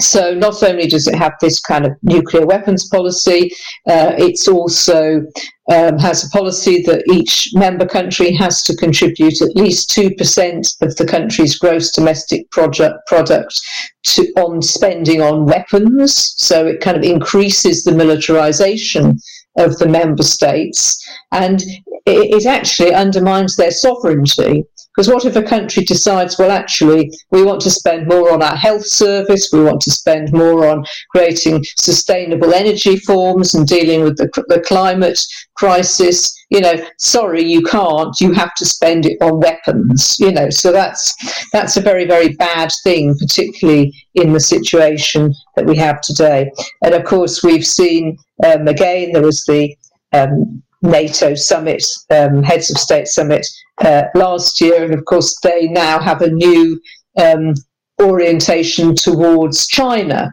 So 0.00 0.34
not 0.34 0.62
only 0.62 0.86
does 0.86 1.06
it 1.06 1.14
have 1.14 1.34
this 1.40 1.60
kind 1.60 1.86
of 1.86 1.92
nuclear 2.02 2.46
weapons 2.46 2.88
policy, 2.88 3.52
uh, 3.88 4.12
it's 4.18 4.48
also 4.48 5.24
um, 5.72 5.98
has 5.98 6.24
a 6.24 6.30
policy 6.30 6.82
that 6.82 7.04
each 7.12 7.50
member 7.54 7.86
country 7.86 8.32
has 8.34 8.62
to 8.64 8.76
contribute 8.76 9.40
at 9.40 9.54
least 9.56 9.90
2% 9.90 10.82
of 10.82 10.96
the 10.96 11.06
country's 11.06 11.58
gross 11.58 11.90
domestic 11.90 12.50
project, 12.50 12.94
product 13.06 13.60
to, 14.04 14.22
on 14.36 14.62
spending 14.62 15.22
on 15.22 15.46
weapons. 15.46 16.34
So 16.38 16.66
it 16.66 16.80
kind 16.80 16.96
of 16.96 17.04
increases 17.04 17.84
the 17.84 17.92
militarization 17.92 19.18
of 19.56 19.78
the 19.78 19.88
member 19.88 20.24
states 20.24 21.00
and 21.30 21.62
it, 22.06 22.42
it 22.42 22.46
actually 22.46 22.92
undermines 22.92 23.56
their 23.56 23.70
sovereignty 23.70 24.64
because 24.94 25.08
what 25.08 25.24
if 25.24 25.34
a 25.34 25.42
country 25.42 25.82
decides, 25.82 26.38
well, 26.38 26.52
actually, 26.52 27.10
we 27.30 27.42
want 27.42 27.60
to 27.62 27.70
spend 27.70 28.06
more 28.06 28.32
on 28.32 28.42
our 28.42 28.54
health 28.54 28.86
service, 28.86 29.50
we 29.52 29.62
want 29.62 29.80
to 29.82 29.90
spend 29.90 30.32
more 30.32 30.68
on 30.68 30.84
creating 31.10 31.64
sustainable 31.78 32.54
energy 32.54 32.96
forms 32.98 33.54
and 33.54 33.66
dealing 33.66 34.04
with 34.04 34.16
the, 34.16 34.28
the 34.48 34.60
climate 34.60 35.20
crisis? 35.56 36.32
You 36.50 36.60
know, 36.60 36.74
sorry, 36.98 37.42
you 37.42 37.62
can't. 37.62 38.14
You 38.20 38.32
have 38.32 38.54
to 38.54 38.64
spend 38.64 39.06
it 39.06 39.18
on 39.20 39.40
weapons. 39.40 40.16
You 40.20 40.30
know, 40.30 40.50
so 40.50 40.70
that's 40.70 41.12
that's 41.52 41.76
a 41.76 41.80
very 41.80 42.04
very 42.06 42.34
bad 42.34 42.70
thing, 42.84 43.16
particularly 43.18 43.92
in 44.14 44.32
the 44.32 44.40
situation 44.40 45.34
that 45.56 45.66
we 45.66 45.76
have 45.76 46.00
today. 46.02 46.50
And 46.84 46.94
of 46.94 47.04
course, 47.04 47.42
we've 47.42 47.66
seen 47.66 48.16
um, 48.46 48.68
again 48.68 49.12
there 49.12 49.22
was 49.22 49.42
the 49.44 49.74
um, 50.12 50.62
NATO 50.84 51.34
summit, 51.34 51.84
um, 52.10 52.42
heads 52.42 52.70
of 52.70 52.78
state 52.78 53.08
summit 53.08 53.46
uh, 53.84 54.04
last 54.14 54.60
year, 54.60 54.84
and 54.84 54.94
of 54.94 55.04
course 55.06 55.36
they 55.42 55.68
now 55.68 55.98
have 55.98 56.22
a 56.22 56.30
new 56.30 56.80
um, 57.18 57.54
orientation 58.00 58.94
towards 58.94 59.66
China. 59.66 60.32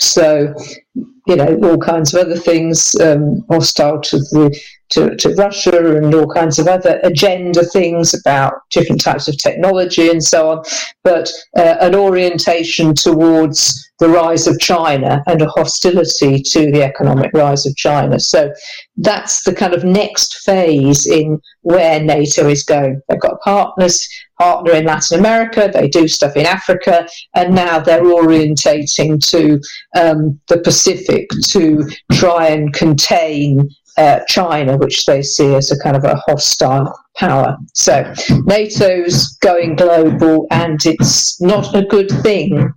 So, 0.00 0.54
you 0.94 1.36
know, 1.36 1.58
all 1.62 1.78
kinds 1.78 2.14
of 2.14 2.26
other 2.26 2.36
things 2.36 2.94
um, 3.00 3.44
hostile 3.48 4.00
to 4.00 4.18
the 4.18 4.60
to, 4.90 5.16
to 5.16 5.34
Russia 5.34 5.96
and 5.96 6.14
all 6.14 6.28
kinds 6.28 6.58
of 6.58 6.68
other 6.68 7.00
agenda 7.02 7.64
things 7.64 8.14
about 8.14 8.54
different 8.70 9.00
types 9.00 9.28
of 9.28 9.38
technology 9.38 10.08
and 10.08 10.22
so 10.22 10.50
on, 10.50 10.64
but 11.02 11.30
uh, 11.56 11.76
an 11.80 11.94
orientation 11.94 12.94
towards 12.94 13.83
the 14.00 14.08
rise 14.08 14.46
of 14.46 14.58
China 14.58 15.22
and 15.26 15.40
a 15.40 15.48
hostility 15.48 16.42
to 16.42 16.70
the 16.72 16.82
economic 16.82 17.30
rise 17.32 17.64
of 17.66 17.76
China. 17.76 18.18
So 18.18 18.52
that's 18.96 19.44
the 19.44 19.54
kind 19.54 19.72
of 19.72 19.84
next 19.84 20.38
phase 20.44 21.06
in 21.06 21.40
where 21.62 22.00
NATO 22.02 22.48
is 22.48 22.64
going. 22.64 23.00
They've 23.08 23.20
got 23.20 23.40
partners, 23.40 24.06
partner 24.38 24.72
in 24.72 24.84
Latin 24.84 25.18
America, 25.18 25.70
they 25.72 25.88
do 25.88 26.08
stuff 26.08 26.36
in 26.36 26.44
Africa, 26.44 27.06
and 27.34 27.54
now 27.54 27.78
they're 27.78 28.02
orientating 28.02 29.24
to 29.30 29.60
um, 29.98 30.40
the 30.48 30.58
Pacific 30.58 31.28
to 31.50 31.88
try 32.12 32.48
and 32.48 32.72
contain 32.72 33.68
uh, 33.96 34.20
China, 34.26 34.76
which 34.76 35.06
they 35.06 35.22
see 35.22 35.54
as 35.54 35.70
a 35.70 35.78
kind 35.78 35.96
of 35.96 36.04
a 36.04 36.16
hostile 36.26 36.92
power. 37.16 37.56
So 37.74 38.12
NATO's 38.44 39.36
going 39.40 39.76
global, 39.76 40.48
and 40.50 40.84
it's 40.84 41.40
not 41.40 41.74
a 41.76 41.82
good 41.82 42.10
thing. 42.22 42.72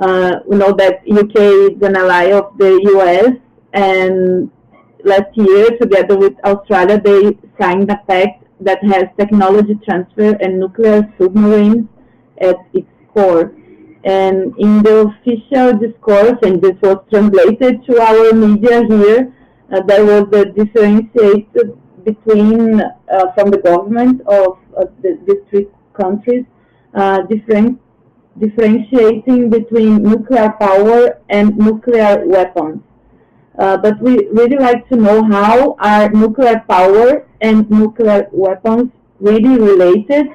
Uh, 0.00 0.40
we 0.46 0.56
know 0.56 0.72
that 0.72 1.00
UK 1.10 1.36
is 1.72 1.82
an 1.82 1.96
ally 1.96 2.30
of 2.30 2.56
the 2.56 2.70
US, 2.94 3.32
and 3.72 4.50
last 5.04 5.30
year, 5.34 5.70
together 5.80 6.16
with 6.16 6.34
Australia, 6.44 7.00
they 7.00 7.36
signed 7.60 7.90
a 7.90 7.96
pact 8.06 8.44
that 8.60 8.82
has 8.84 9.04
technology 9.18 9.74
transfer 9.84 10.36
and 10.40 10.60
nuclear 10.60 11.12
submarines 11.18 11.88
at 12.40 12.56
its 12.72 12.88
core. 13.12 13.52
And 14.04 14.54
in 14.58 14.82
the 14.82 15.10
official 15.10 15.76
discourse, 15.76 16.38
and 16.42 16.62
this 16.62 16.76
was 16.80 16.98
translated 17.10 17.84
to 17.86 18.00
our 18.00 18.32
media 18.32 18.84
here, 18.86 19.32
uh, 19.72 19.82
there 19.82 20.04
was 20.04 20.26
a 20.32 20.44
differentiated 20.46 21.76
between 22.04 22.80
uh, 22.80 23.32
from 23.34 23.50
the 23.50 23.58
government 23.58 24.22
of 24.26 24.58
uh, 24.76 24.84
the, 25.02 25.44
three 25.50 25.66
countries, 25.92 26.44
different 27.28 27.80
differentiating 28.38 29.50
between 29.50 30.02
nuclear 30.02 30.50
power 30.60 31.18
and 31.28 31.56
nuclear 31.56 32.24
weapons. 32.26 32.82
Uh, 33.58 33.76
but 33.76 34.00
we 34.00 34.28
really 34.28 34.56
like 34.56 34.88
to 34.88 34.96
know 34.96 35.22
how 35.24 35.76
are 35.80 36.08
nuclear 36.10 36.62
power 36.68 37.26
and 37.40 37.68
nuclear 37.70 38.28
weapons 38.32 38.90
really 39.20 39.58
related 39.58 40.28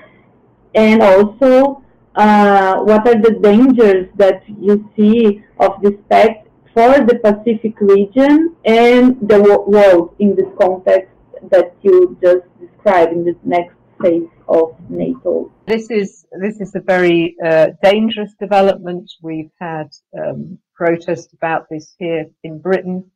and 0.75 1.01
also 1.01 1.81
uh, 2.15 2.77
what 2.79 3.07
are 3.07 3.21
the 3.21 3.39
dangers 3.41 4.09
that 4.15 4.43
you 4.59 4.89
see 4.95 5.41
of 5.59 5.81
this 5.81 5.93
pact 6.09 6.47
for 6.73 6.99
the 7.05 7.19
Pacific 7.23 7.79
region 7.79 8.55
and 8.65 9.17
the 9.21 9.39
world 9.67 10.15
in 10.19 10.35
this 10.35 10.51
context 10.59 11.11
that 11.49 11.75
you 11.81 12.17
just 12.21 12.43
described 12.59 13.13
in 13.13 13.23
this 13.23 13.35
next 13.43 13.75
phase 14.03 14.29
of 14.47 14.75
NATO. 14.89 15.51
This 15.65 15.89
is 15.89 16.25
this 16.39 16.59
is 16.59 16.75
a 16.75 16.81
very 16.81 17.35
uh, 17.43 17.67
dangerous 17.81 18.33
development. 18.39 19.11
We've 19.21 19.51
had 19.59 19.89
um, 20.19 20.59
protests 20.75 21.33
about 21.33 21.67
this 21.69 21.95
here 21.97 22.25
in 22.43 22.59
Britain. 22.59 23.09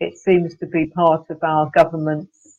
It 0.00 0.18
seems 0.18 0.56
to 0.56 0.66
be 0.66 0.86
part 0.86 1.30
of 1.30 1.38
our 1.44 1.70
government's 1.72 2.58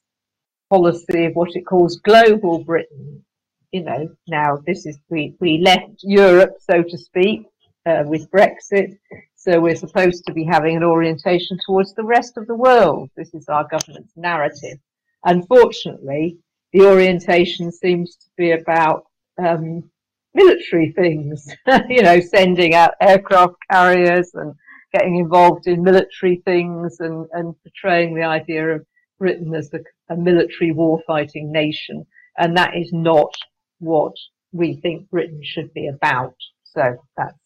policy 0.70 1.26
of 1.26 1.34
what 1.34 1.56
it 1.56 1.66
calls 1.66 1.98
global 1.98 2.64
Britain. 2.64 3.26
You 3.72 3.84
know, 3.84 4.16
now 4.28 4.60
this 4.66 4.86
is 4.86 4.98
we 5.10 5.36
we 5.42 5.58
left 5.58 5.98
Europe, 6.04 6.54
so 6.60 6.84
to 6.84 6.98
speak, 6.98 7.42
uh, 7.86 8.04
with 8.06 8.32
Brexit. 8.32 8.98
So 9.36 9.60
we're 9.60 9.76
supposed 9.76 10.26
to 10.28 10.34
be 10.34 10.46
having 10.46 10.78
an 10.78 10.84
orientation 10.84 11.58
towards 11.66 11.94
the 11.94 12.06
rest 12.06 12.38
of 12.38 12.48
the 12.48 12.56
world. 12.56 13.10
This 13.18 13.34
is 13.34 13.50
our 13.50 13.68
government's 13.68 14.14
narrative. 14.16 14.78
Unfortunately, 15.26 16.38
the 16.74 16.88
orientation 16.88 17.72
seems 17.72 18.16
to 18.16 18.26
be 18.36 18.52
about 18.52 19.06
um, 19.38 19.90
military 20.34 20.92
things, 20.92 21.48
you 21.88 22.02
know, 22.02 22.20
sending 22.20 22.74
out 22.74 22.96
aircraft 23.00 23.56
carriers 23.70 24.32
and 24.34 24.54
getting 24.92 25.18
involved 25.18 25.68
in 25.68 25.84
military 25.84 26.42
things 26.46 27.00
and, 27.00 27.28
and 27.32 27.56
portraying 27.64 28.16
the 28.16 28.24
idea 28.24 28.76
of 28.76 28.86
Britain 29.20 29.54
as 29.56 29.72
a, 29.74 29.80
a 30.14 30.18
military 30.18 30.72
war-fighting 30.72 31.52
nation. 31.52 32.06
And 32.38 32.58
that 32.58 32.76
is 32.76 32.92
not 32.92 33.34
what 33.80 34.14
we 34.52 34.76
think 34.76 35.10
Britain 35.10 35.42
should 35.44 35.74
be 35.74 35.88
about. 35.88 36.36
So 36.64 36.98
that's 37.16 37.38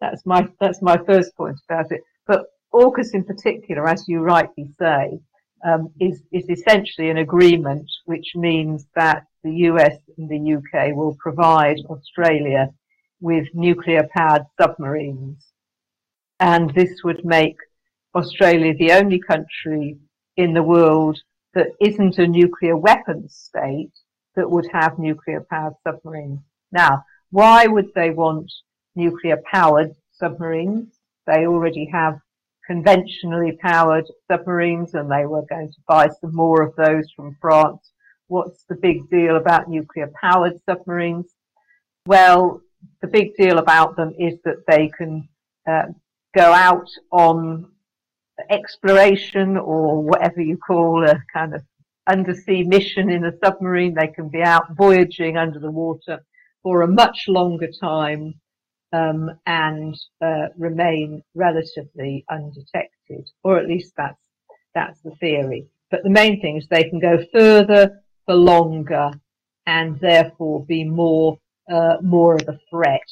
that's 0.00 0.24
my 0.24 0.48
that's 0.60 0.80
my 0.80 0.98
first 1.06 1.36
point 1.36 1.58
about 1.68 1.92
it. 1.92 2.00
But 2.26 2.46
AUKUS 2.72 3.14
in 3.14 3.24
particular, 3.24 3.88
as 3.88 4.04
you 4.08 4.20
rightly 4.20 4.70
say, 4.78 5.20
um, 5.64 5.90
is 6.00 6.22
is 6.32 6.48
essentially 6.48 7.10
an 7.10 7.18
agreement 7.18 7.90
which 8.06 8.32
means 8.34 8.86
that 8.94 9.24
the 9.42 9.52
US 9.70 9.96
and 10.16 10.28
the 10.28 10.54
UK 10.54 10.94
will 10.94 11.16
provide 11.18 11.78
Australia 11.88 12.72
with 13.20 13.46
nuclear 13.54 14.08
powered 14.14 14.46
submarines. 14.60 15.46
And 16.38 16.74
this 16.74 17.02
would 17.04 17.24
make 17.24 17.56
Australia 18.14 18.74
the 18.74 18.92
only 18.92 19.18
country 19.18 19.98
in 20.36 20.54
the 20.54 20.62
world 20.62 21.18
that 21.54 21.68
isn't 21.80 22.18
a 22.18 22.26
nuclear 22.26 22.76
weapons 22.76 23.34
state 23.34 23.92
that 24.36 24.50
would 24.50 24.66
have 24.72 24.98
nuclear 24.98 25.44
powered 25.50 25.74
submarines. 25.86 26.40
Now, 26.72 27.04
why 27.30 27.66
would 27.66 27.92
they 27.94 28.10
want 28.10 28.50
nuclear 28.94 29.38
powered 29.50 29.94
submarines? 30.12 30.98
They 31.26 31.46
already 31.46 31.86
have 31.92 32.20
conventionally 32.70 33.58
powered 33.60 34.06
submarines 34.30 34.94
and 34.94 35.10
they 35.10 35.26
were 35.26 35.44
going 35.50 35.66
to 35.66 35.80
buy 35.88 36.08
some 36.20 36.32
more 36.32 36.62
of 36.62 36.72
those 36.76 37.10
from 37.16 37.36
France. 37.40 37.90
What's 38.28 38.62
the 38.68 38.76
big 38.76 39.10
deal 39.10 39.36
about 39.36 39.68
nuclear 39.68 40.08
powered 40.20 40.60
submarines? 40.64 41.34
Well, 42.06 42.60
the 43.02 43.08
big 43.08 43.34
deal 43.34 43.58
about 43.58 43.96
them 43.96 44.14
is 44.16 44.34
that 44.44 44.62
they 44.68 44.88
can 44.96 45.28
uh, 45.68 45.86
go 46.32 46.52
out 46.52 46.86
on 47.10 47.72
exploration 48.48 49.56
or 49.56 50.04
whatever 50.04 50.40
you 50.40 50.56
call 50.56 51.04
a 51.04 51.16
kind 51.34 51.56
of 51.56 51.62
undersea 52.06 52.62
mission 52.62 53.10
in 53.10 53.24
a 53.24 53.32
submarine. 53.44 53.94
They 53.94 54.06
can 54.06 54.28
be 54.28 54.42
out 54.42 54.76
voyaging 54.76 55.36
under 55.36 55.58
the 55.58 55.72
water 55.72 56.20
for 56.62 56.82
a 56.82 56.86
much 56.86 57.24
longer 57.26 57.68
time 57.80 58.34
um, 58.92 59.30
and 59.46 59.96
uh, 60.20 60.48
remain 60.56 61.22
relatively 61.34 62.24
undetected, 62.30 63.28
or 63.44 63.58
at 63.58 63.68
least 63.68 63.92
that's 63.96 64.18
that's 64.74 65.00
the 65.02 65.14
theory. 65.20 65.66
But 65.90 66.02
the 66.04 66.10
main 66.10 66.40
thing 66.40 66.56
is 66.56 66.66
they 66.68 66.88
can 66.88 67.00
go 67.00 67.18
further 67.32 68.02
for 68.26 68.34
longer 68.34 69.10
and 69.66 69.98
therefore 70.00 70.64
be 70.64 70.84
more 70.84 71.38
uh, 71.70 71.96
more 72.02 72.34
of 72.34 72.48
a 72.48 72.58
threat. 72.70 73.08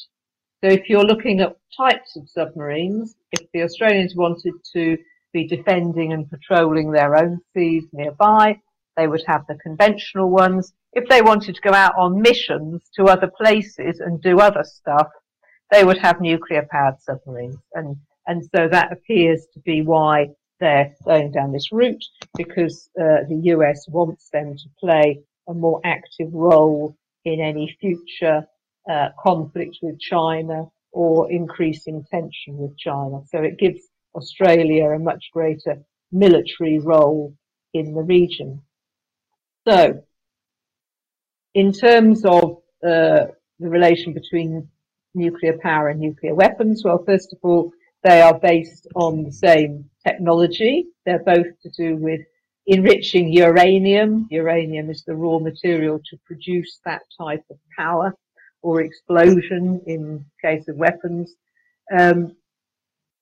So 0.62 0.70
if 0.70 0.88
you're 0.88 1.04
looking 1.04 1.40
at 1.40 1.56
types 1.76 2.16
of 2.16 2.28
submarines, 2.28 3.14
if 3.32 3.47
the 3.52 3.62
Australians 3.62 4.16
wanted 4.16 4.54
to 4.75 4.99
be 5.32 5.47
defending 5.47 6.12
and 6.12 6.28
patrolling 6.28 6.90
their 6.90 7.16
own 7.16 7.38
seas 7.54 7.85
nearby, 7.92 8.61
they 8.97 9.06
would 9.06 9.23
have 9.26 9.47
the 9.47 9.54
conventional 9.62 10.30
ones. 10.30 10.73
If 10.92 11.08
they 11.08 11.23
wanted 11.23 11.54
to 11.54 11.61
go 11.61 11.73
out 11.73 11.94
on 11.97 12.20
missions 12.20 12.82
to 12.97 13.04
other 13.04 13.30
places 13.40 14.00
and 14.00 14.20
do 14.20 14.40
other 14.40 14.64
stuff, 14.64 15.06
they 15.71 15.85
would 15.85 15.99
have 15.99 16.21
nuclear 16.21 16.67
powered 16.71 17.01
submarines. 17.01 17.57
And, 17.75 17.97
and 18.27 18.43
so 18.55 18.69
that 18.69 18.93
appears 18.93 19.47
to 19.55 19.61
be 19.61 19.83
why 19.83 20.29
they're 20.61 20.95
going 21.05 21.31
down 21.31 21.53
this 21.53 21.71
route 21.73 22.05
because 22.37 22.91
uh, 23.01 23.25
the 23.29 23.41
US 23.55 23.87
wants 23.89 24.29
them 24.31 24.57
to 24.57 24.69
play 24.81 25.21
a 25.49 25.55
more 25.55 25.81
active 25.85 26.33
role 26.33 26.97
in 27.25 27.41
any 27.41 27.77
future 27.81 28.47
uh, 28.91 29.09
conflict 29.19 29.79
with 29.83 30.01
China 30.01 30.67
or 30.93 31.31
increasing 31.31 32.05
tension 32.11 32.57
with 32.57 32.77
China. 32.79 33.21
So 33.27 33.43
it 33.43 33.59
gives 33.59 33.81
Australia 34.15 34.91
a 34.91 34.99
much 34.99 35.27
greater 35.33 35.85
military 36.11 36.79
role 36.79 37.35
in 37.75 37.95
the 37.95 38.03
region. 38.03 38.63
So, 39.67 40.02
in 41.54 41.73
terms 41.73 42.25
of 42.25 42.63
uh, 42.83 43.26
the 43.59 43.69
relation 43.69 44.15
between 44.15 44.69
nuclear 45.14 45.58
power 45.58 45.88
and 45.88 46.00
nuclear 46.00 46.34
weapons? 46.34 46.84
Well, 46.84 47.02
first 47.04 47.32
of 47.32 47.38
all, 47.42 47.73
they 48.04 48.21
are 48.21 48.38
based 48.38 48.86
on 48.94 49.25
the 49.25 49.32
same 49.32 49.90
technology. 50.06 50.86
They're 51.04 51.23
both 51.25 51.47
to 51.62 51.71
do 51.76 51.97
with 51.97 52.21
enriching 52.66 53.32
uranium. 53.32 54.28
Uranium 54.30 54.90
is 54.90 55.02
the 55.04 55.16
raw 55.16 55.38
material 55.38 55.99
to 56.10 56.18
produce 56.25 56.80
that 56.84 57.02
type 57.21 57.44
of 57.50 57.58
power 57.76 58.14
or 58.62 58.82
explosion 58.82 59.80
in 59.86 60.25
case 60.42 60.68
of 60.68 60.76
weapons. 60.76 61.34
Um, 61.97 62.36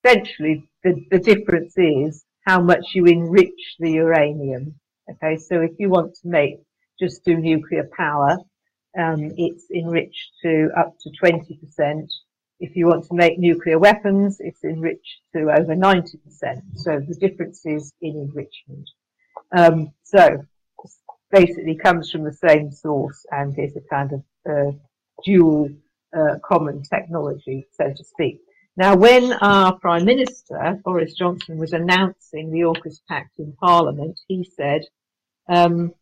essentially, 0.04 0.68
the, 0.82 1.04
the 1.10 1.18
difference 1.18 1.74
is 1.76 2.24
how 2.46 2.60
much 2.60 2.94
you 2.94 3.04
enrich 3.06 3.76
the 3.78 3.92
uranium. 3.92 4.74
Okay, 5.10 5.36
so 5.36 5.60
if 5.60 5.72
you 5.78 5.88
want 5.88 6.14
to 6.14 6.28
make 6.28 6.58
just 6.98 7.24
do 7.24 7.36
nuclear 7.36 7.88
power, 7.96 8.38
um, 8.98 9.32
it's 9.36 9.70
enriched 9.70 10.32
to 10.42 10.70
up 10.76 10.94
to 11.00 11.10
20%. 11.22 12.08
If 12.58 12.74
you 12.74 12.86
want 12.86 13.04
to 13.06 13.14
make 13.14 13.38
nuclear 13.38 13.78
weapons, 13.78 14.38
it's 14.40 14.64
enriched 14.64 15.20
to 15.34 15.50
over 15.50 15.74
90%. 15.74 16.16
So 16.76 17.00
the 17.00 17.16
differences 17.20 17.92
in 18.00 18.16
enrichment. 18.16 18.88
Um, 19.56 19.92
so 20.02 20.44
basically 21.30 21.76
comes 21.76 22.10
from 22.10 22.24
the 22.24 22.32
same 22.32 22.70
source 22.70 23.26
and 23.30 23.58
is 23.58 23.76
a 23.76 23.80
kind 23.80 24.12
of 24.12 24.22
uh, 24.48 24.72
dual 25.24 25.70
uh, 26.16 26.38
common 26.44 26.82
technology, 26.82 27.66
so 27.72 27.92
to 27.92 28.04
speak. 28.04 28.40
Now, 28.76 28.94
when 28.94 29.32
our 29.32 29.78
Prime 29.78 30.04
Minister, 30.04 30.78
Boris 30.84 31.14
Johnson, 31.14 31.56
was 31.56 31.72
announcing 31.72 32.50
the 32.50 32.60
AUKUS 32.60 33.00
Pact 33.08 33.38
in 33.38 33.54
Parliament, 33.54 34.20
he 34.28 34.44
said, 34.44 34.82
um, 35.48 35.94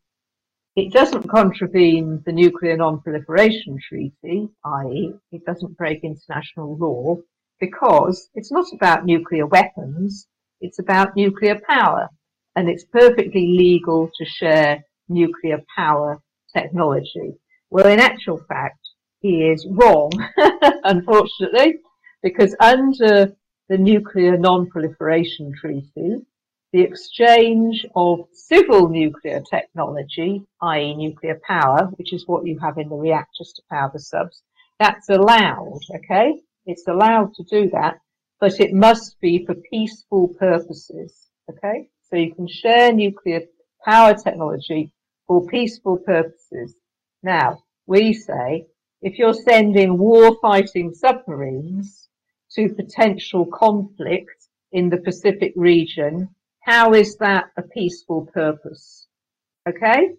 it 0.76 0.92
doesn't 0.92 1.28
contravene 1.28 2.22
the 2.26 2.32
Nuclear 2.32 2.76
Non-Proliferation 2.76 3.78
Treaty, 3.88 4.48
i.e. 4.64 5.12
it 5.30 5.44
doesn't 5.44 5.76
break 5.76 6.02
international 6.02 6.76
law, 6.76 7.16
because 7.60 8.28
it's 8.34 8.50
not 8.50 8.66
about 8.72 9.04
nuclear 9.04 9.46
weapons, 9.46 10.26
it's 10.60 10.80
about 10.80 11.16
nuclear 11.16 11.60
power. 11.68 12.08
And 12.56 12.68
it's 12.68 12.84
perfectly 12.84 13.46
legal 13.46 14.10
to 14.16 14.24
share 14.24 14.84
nuclear 15.08 15.60
power 15.76 16.20
technology. 16.56 17.34
Well, 17.70 17.86
in 17.86 18.00
actual 18.00 18.38
fact, 18.48 18.78
he 19.20 19.42
is 19.42 19.66
wrong, 19.68 20.10
unfortunately, 20.84 21.78
because 22.22 22.54
under 22.60 23.34
the 23.68 23.78
Nuclear 23.78 24.36
Non-Proliferation 24.36 25.52
Treaty, 25.58 26.16
the 26.74 26.80
exchange 26.80 27.86
of 27.94 28.26
civil 28.32 28.88
nuclear 28.88 29.40
technology, 29.48 30.42
i.e. 30.60 30.96
nuclear 30.96 31.40
power, 31.46 31.88
which 31.98 32.12
is 32.12 32.26
what 32.26 32.44
you 32.44 32.58
have 32.58 32.78
in 32.78 32.88
the 32.88 32.96
reactors 32.96 33.52
to 33.54 33.62
power 33.70 33.88
the 33.92 34.00
subs, 34.00 34.42
that's 34.80 35.08
allowed, 35.08 35.78
okay? 35.94 36.42
It's 36.66 36.88
allowed 36.88 37.32
to 37.34 37.44
do 37.44 37.70
that, 37.70 38.00
but 38.40 38.58
it 38.58 38.74
must 38.74 39.20
be 39.20 39.46
for 39.46 39.54
peaceful 39.54 40.34
purposes, 40.36 41.28
okay? 41.48 41.90
So 42.10 42.16
you 42.16 42.34
can 42.34 42.48
share 42.48 42.92
nuclear 42.92 43.42
power 43.84 44.14
technology 44.14 44.92
for 45.28 45.46
peaceful 45.46 45.98
purposes. 45.98 46.74
Now, 47.22 47.62
we 47.86 48.12
say, 48.14 48.66
if 49.00 49.16
you're 49.16 49.32
sending 49.32 49.96
war-fighting 49.96 50.92
submarines 50.94 52.08
to 52.56 52.74
potential 52.74 53.46
conflict 53.46 54.48
in 54.72 54.90
the 54.90 54.96
Pacific 54.96 55.52
region, 55.54 56.30
how 56.64 56.94
is 56.94 57.16
that 57.18 57.50
a 57.58 57.62
peaceful 57.62 58.26
purpose? 58.32 59.06
Okay? 59.68 60.10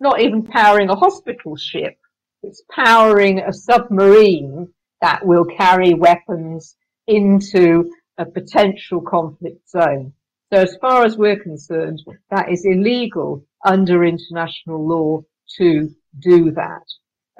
Not 0.00 0.20
even 0.20 0.42
powering 0.42 0.90
a 0.90 0.96
hospital 0.96 1.56
ship. 1.56 1.96
It's 2.42 2.62
powering 2.70 3.38
a 3.38 3.52
submarine 3.52 4.68
that 5.00 5.24
will 5.24 5.44
carry 5.44 5.94
weapons 5.94 6.76
into 7.06 7.90
a 8.18 8.24
potential 8.24 9.00
conflict 9.00 9.68
zone. 9.68 10.12
So 10.52 10.60
as 10.60 10.76
far 10.80 11.04
as 11.04 11.16
we're 11.16 11.40
concerned, 11.40 12.02
that 12.30 12.50
is 12.50 12.64
illegal 12.64 13.46
under 13.64 14.04
international 14.04 14.86
law 14.86 15.22
to 15.58 15.90
do 16.18 16.50
that. 16.52 16.84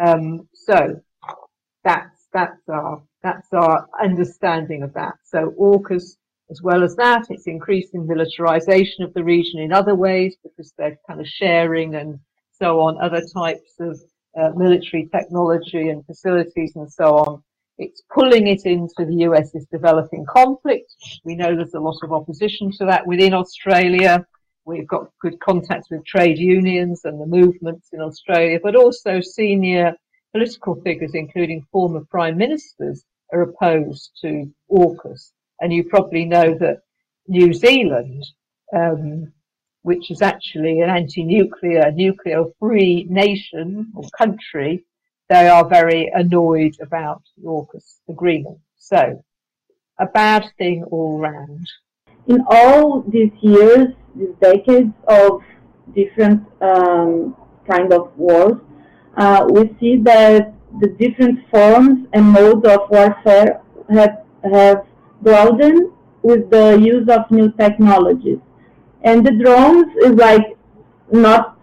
Um, 0.01 0.49
so 0.55 1.01
that's, 1.83 2.29
that's 2.33 2.69
our, 2.69 3.03
that's 3.23 3.53
our 3.53 3.89
understanding 4.01 4.83
of 4.85 4.95
that. 4.95 5.15
So 5.25 5.53
AUKUS 5.59 6.17
as 6.51 6.61
well 6.63 6.83
as 6.83 6.95
that, 6.97 7.27
it's 7.31 7.47
increasing 7.47 8.07
militarization 8.07 9.05
of 9.05 9.15
the 9.15 9.25
region 9.25 9.61
in 9.61 9.73
other 9.73 9.95
ways 9.95 10.37
because 10.43 10.73
they're 10.77 10.99
kind 11.07 11.21
of 11.21 11.27
sharing 11.27 11.95
and 11.95 12.19
so 12.53 12.81
on, 12.81 13.01
other 13.01 13.23
types 13.35 13.75
of 13.81 13.99
uh, 14.39 14.51
military 14.57 15.09
technology 15.15 15.89
and 15.89 16.05
facilities 16.07 16.77
and 16.77 16.91
so 16.91 17.17
on. 17.17 17.43
It's 17.79 18.03
pulling 18.13 18.47
it 18.47 18.67
into 18.67 19.05
the 19.05 19.25
US's 19.29 19.67
developing 19.73 20.25
conflict. 20.27 20.93
We 21.25 21.35
know 21.35 21.57
there's 21.57 21.75
a 21.75 21.81
lot 21.81 21.99
of 22.03 22.13
opposition 22.13 22.71
to 22.73 22.85
that 22.87 23.07
within 23.07 23.35
Australia. 23.35 24.25
We've 24.65 24.87
got 24.87 25.11
good 25.21 25.41
contacts 25.41 25.91
with 25.91 26.07
trade 26.07 26.39
unions 26.39 27.03
and 27.05 27.21
the 27.21 27.27
movements 27.27 27.89
in 27.93 28.01
Australia, 28.01 28.61
but 28.63 28.77
also 28.77 29.21
senior 29.21 29.95
political 30.33 30.81
figures, 30.83 31.13
including 31.15 31.67
former 31.73 32.05
prime 32.11 32.37
ministers, 32.37 33.05
are 33.33 33.43
opposed 33.43 34.11
to 34.21 34.53
AUKUS. 34.71 35.33
And 35.65 35.73
you 35.73 35.85
probably 35.85 36.27
know 36.27 36.55
that 36.59 36.83
New 37.27 37.55
Zealand, 37.55 38.23
um, 38.77 39.33
which 39.81 40.11
is 40.11 40.21
actually 40.21 40.81
an 40.81 40.91
anti-nuclear, 40.91 41.91
nuclear-free 41.91 43.07
nation 43.09 43.91
or 43.95 44.05
country, 44.19 44.85
they 45.31 45.49
are 45.49 45.67
very 45.67 46.13
annoyed 46.15 46.77
about 46.83 47.23
the 47.39 47.49
AUKUS 47.49 48.01
agreement. 48.11 48.59
So, 48.77 49.25
a 49.99 50.05
bad 50.05 50.45
thing 50.59 50.85
all 50.91 51.19
round. 51.19 51.67
In 52.27 52.45
all 52.51 53.01
these 53.09 53.33
years, 53.41 53.89
these 54.15 54.37
decades 54.43 54.93
of 55.09 55.41
different 55.95 56.43
um, 56.61 57.35
kind 57.67 57.91
of 57.91 58.13
wars, 58.19 58.61
uh, 59.17 59.47
we 59.51 59.75
see 59.81 59.97
that 60.03 60.53
the 60.83 60.89
different 60.89 61.39
forms 61.51 62.07
and 62.13 62.27
modes 62.27 62.69
of 62.69 62.81
warfare 62.91 63.63
have, 63.89 64.27
have 64.53 64.85
broadened 65.25 65.91
with 66.23 66.51
the 66.51 66.79
use 66.81 67.09
of 67.09 67.31
new 67.31 67.51
technologies. 67.53 68.39
And 69.03 69.27
the 69.27 69.33
drones 69.33 69.93
is 70.05 70.13
like 70.13 70.57
not 71.13 71.59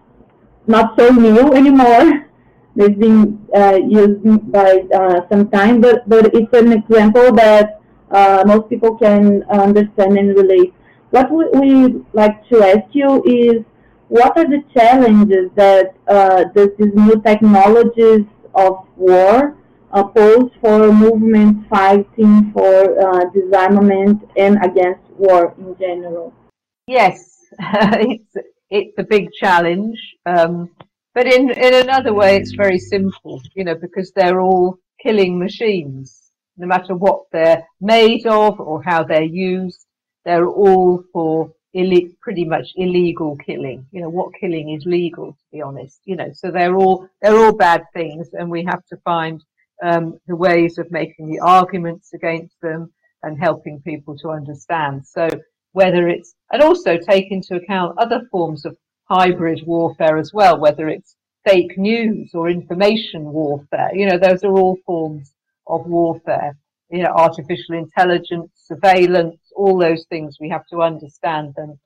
not 0.66 0.98
so 0.98 1.08
new 1.10 1.52
anymore. 1.52 2.28
They've 2.76 2.98
been 2.98 3.46
uh, 3.54 3.78
used 3.86 4.50
by 4.50 4.84
uh, 4.94 5.28
some 5.30 5.50
time, 5.50 5.80
but, 5.82 6.08
but 6.08 6.34
it's 6.34 6.52
an 6.54 6.72
example 6.72 7.30
that 7.32 7.82
uh, 8.10 8.44
most 8.46 8.70
people 8.70 8.96
can 8.96 9.42
understand 9.50 10.16
and 10.16 10.34
relate. 10.34 10.72
What 11.10 11.30
we, 11.30 12.00
like 12.14 12.48
to 12.48 12.62
ask 12.64 12.88
you 12.92 13.22
is 13.24 13.62
what 14.08 14.38
are 14.38 14.48
the 14.48 14.62
challenges 14.72 15.50
that 15.54 15.94
uh, 16.08 16.44
these 16.54 16.70
new 16.78 17.20
technologies 17.20 18.24
of 18.54 18.86
war 18.96 19.54
pose 19.92 20.50
for 20.60 20.92
movements 20.92 21.68
fighting 21.68 22.50
for 22.52 22.98
uh, 22.98 23.30
disarmament 23.30 24.22
and 24.36 24.58
against 24.64 25.02
war 25.18 25.54
in 25.58 25.76
general? 25.78 26.32
Yes, 26.86 27.38
it's 27.60 28.36
it's 28.70 28.98
a 28.98 29.04
big 29.04 29.28
challenge, 29.38 29.98
um, 30.24 30.70
but 31.14 31.26
in 31.26 31.50
in 31.50 31.74
another 31.74 32.14
way, 32.14 32.36
it's 32.36 32.52
very 32.52 32.78
simple. 32.78 33.42
You 33.54 33.64
know, 33.64 33.74
because 33.74 34.12
they're 34.12 34.40
all 34.40 34.78
killing 35.02 35.38
machines, 35.38 36.32
no 36.56 36.66
matter 36.66 36.94
what 36.94 37.24
they're 37.32 37.66
made 37.80 38.26
of 38.26 38.60
or 38.60 38.82
how 38.82 39.04
they're 39.04 39.22
used. 39.22 39.84
They're 40.24 40.48
all 40.48 41.02
for 41.12 41.52
Ill- 41.74 42.10
pretty 42.20 42.44
much 42.44 42.68
illegal 42.76 43.36
killing. 43.36 43.86
You 43.92 44.02
know, 44.02 44.10
what 44.10 44.34
killing 44.38 44.70
is 44.70 44.84
legal, 44.84 45.32
to 45.32 45.44
be 45.50 45.62
honest. 45.62 46.00
You 46.04 46.16
know, 46.16 46.30
so 46.34 46.50
they're 46.50 46.76
all 46.76 47.08
they're 47.22 47.36
all 47.36 47.54
bad 47.54 47.84
things, 47.94 48.28
and 48.34 48.50
we 48.50 48.64
have 48.64 48.84
to 48.90 48.96
find 48.98 49.42
um, 49.82 50.18
the 50.26 50.36
ways 50.36 50.78
of 50.78 50.90
making 50.90 51.28
the 51.28 51.40
arguments 51.40 52.12
against 52.12 52.54
them 52.60 52.92
and 53.22 53.38
helping 53.38 53.80
people 53.82 54.16
to 54.18 54.30
understand. 54.30 55.06
So 55.06 55.28
whether 55.72 56.08
it's 56.08 56.34
and 56.52 56.62
also 56.62 56.98
take 56.98 57.30
into 57.30 57.56
account 57.56 57.98
other 57.98 58.22
forms 58.30 58.64
of 58.64 58.76
hybrid 59.04 59.62
warfare 59.66 60.18
as 60.18 60.32
well, 60.32 60.58
whether 60.58 60.88
it's 60.88 61.16
fake 61.46 61.76
news 61.76 62.30
or 62.34 62.48
information 62.48 63.24
warfare. 63.24 63.90
You 63.94 64.06
know, 64.06 64.18
those 64.18 64.44
are 64.44 64.52
all 64.52 64.78
forms 64.86 65.32
of 65.66 65.86
warfare 65.86 66.56
you 66.92 67.02
know, 67.02 67.12
artificial 67.16 67.74
intelligence, 67.74 68.50
surveillance, 68.54 69.40
all 69.56 69.78
those 69.78 70.04
things 70.10 70.36
we 70.38 70.50
have 70.50 70.66
to 70.66 70.82
understand 70.82 71.54
them 71.56 71.80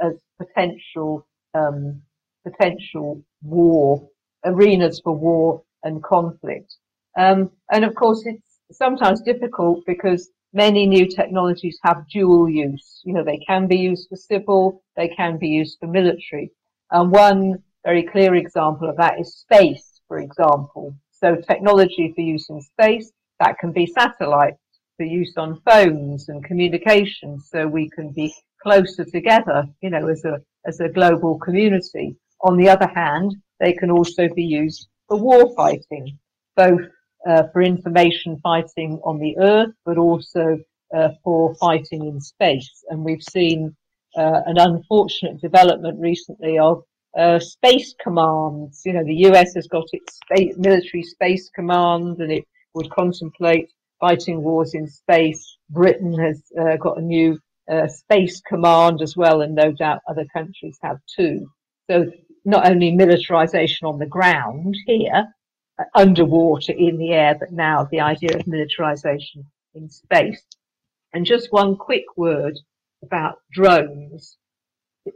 as 0.00 0.14
potential 0.38 1.26
um, 1.54 2.02
potential 2.46 3.24
war 3.42 4.06
arenas 4.44 5.00
for 5.02 5.16
war 5.16 5.62
and 5.82 6.02
conflict. 6.02 6.76
Um, 7.16 7.50
and 7.70 7.84
of 7.84 7.94
course, 7.94 8.22
it's 8.26 8.60
sometimes 8.72 9.20
difficult 9.22 9.84
because 9.86 10.30
many 10.52 10.86
new 10.86 11.06
technologies 11.06 11.78
have 11.82 12.08
dual 12.08 12.48
use. 12.48 13.00
You 13.04 13.14
know, 13.14 13.24
they 13.24 13.38
can 13.46 13.66
be 13.66 13.76
used 13.76 14.08
for 14.08 14.16
civil, 14.16 14.82
they 14.96 15.08
can 15.08 15.38
be 15.38 15.48
used 15.48 15.78
for 15.80 15.86
military. 15.86 16.50
And 16.90 17.10
one 17.10 17.62
very 17.84 18.04
clear 18.04 18.34
example 18.34 18.88
of 18.88 18.96
that 18.96 19.20
is 19.20 19.34
space, 19.34 20.00
for 20.08 20.18
example. 20.18 20.94
So 21.10 21.36
technology 21.36 22.12
for 22.14 22.20
use 22.20 22.48
in 22.50 22.60
space 22.60 23.10
that 23.40 23.58
can 23.58 23.72
be 23.72 23.86
satellites 23.86 24.58
for 24.96 25.04
use 25.04 25.34
on 25.36 25.60
phones 25.68 26.28
and 26.28 26.44
communications 26.44 27.48
so 27.50 27.66
we 27.66 27.90
can 27.90 28.10
be 28.10 28.32
closer 28.62 29.04
together, 29.04 29.66
you 29.80 29.90
know, 29.90 30.06
as 30.08 30.24
a, 30.24 30.40
as 30.66 30.80
a 30.80 30.88
global 30.88 31.38
community. 31.38 32.16
On 32.42 32.56
the 32.56 32.68
other 32.68 32.88
hand, 32.94 33.34
they 33.60 33.72
can 33.72 33.90
also 33.90 34.28
be 34.34 34.44
used 34.44 34.88
for 35.08 35.18
war 35.18 35.54
fighting, 35.54 36.18
both 36.56 36.80
uh, 37.26 37.44
for 37.52 37.62
information 37.62 38.38
fighting 38.42 39.00
on 39.04 39.18
the 39.18 39.36
earth, 39.38 39.72
but 39.84 39.98
also 39.98 40.58
uh, 40.94 41.08
for 41.22 41.54
fighting 41.56 42.06
in 42.06 42.20
space. 42.20 42.84
And 42.88 43.04
we've 43.04 43.22
seen 43.22 43.74
uh, 44.16 44.40
an 44.46 44.58
unfortunate 44.58 45.40
development 45.40 45.98
recently 46.00 46.58
of 46.58 46.82
uh, 47.18 47.38
space 47.38 47.94
commands. 48.02 48.82
You 48.84 48.92
know, 48.92 49.04
the 49.04 49.26
US 49.28 49.54
has 49.54 49.66
got 49.66 49.84
its 49.92 50.16
space, 50.16 50.54
military 50.56 51.02
space 51.02 51.50
command 51.54 52.18
and 52.18 52.30
it 52.30 52.44
would 52.74 52.90
contemplate 52.90 53.70
fighting 54.00 54.42
wars 54.42 54.74
in 54.74 54.86
space. 54.86 55.56
Britain 55.70 56.18
has 56.18 56.42
uh, 56.58 56.76
got 56.76 56.98
a 56.98 57.02
new 57.02 57.38
space 57.88 58.42
command 58.42 59.00
as 59.00 59.16
well, 59.16 59.40
and 59.40 59.54
no 59.54 59.72
doubt 59.72 60.00
other 60.06 60.26
countries 60.34 60.76
have 60.82 60.98
too. 61.16 61.46
So 61.90 62.10
not 62.44 62.70
only 62.70 62.92
militarization 62.92 63.86
on 63.86 63.98
the 63.98 64.06
ground 64.06 64.76
here, 64.86 65.28
underwater, 65.94 66.72
in 66.72 66.98
the 66.98 67.12
air, 67.12 67.36
but 67.38 67.52
now 67.52 67.84
the 67.90 68.00
idea 68.00 68.36
of 68.36 68.46
militarization 68.46 69.44
in 69.74 69.90
space. 69.90 70.42
And 71.12 71.24
just 71.24 71.52
one 71.52 71.76
quick 71.76 72.04
word 72.16 72.58
about 73.02 73.38
drones. 73.52 74.36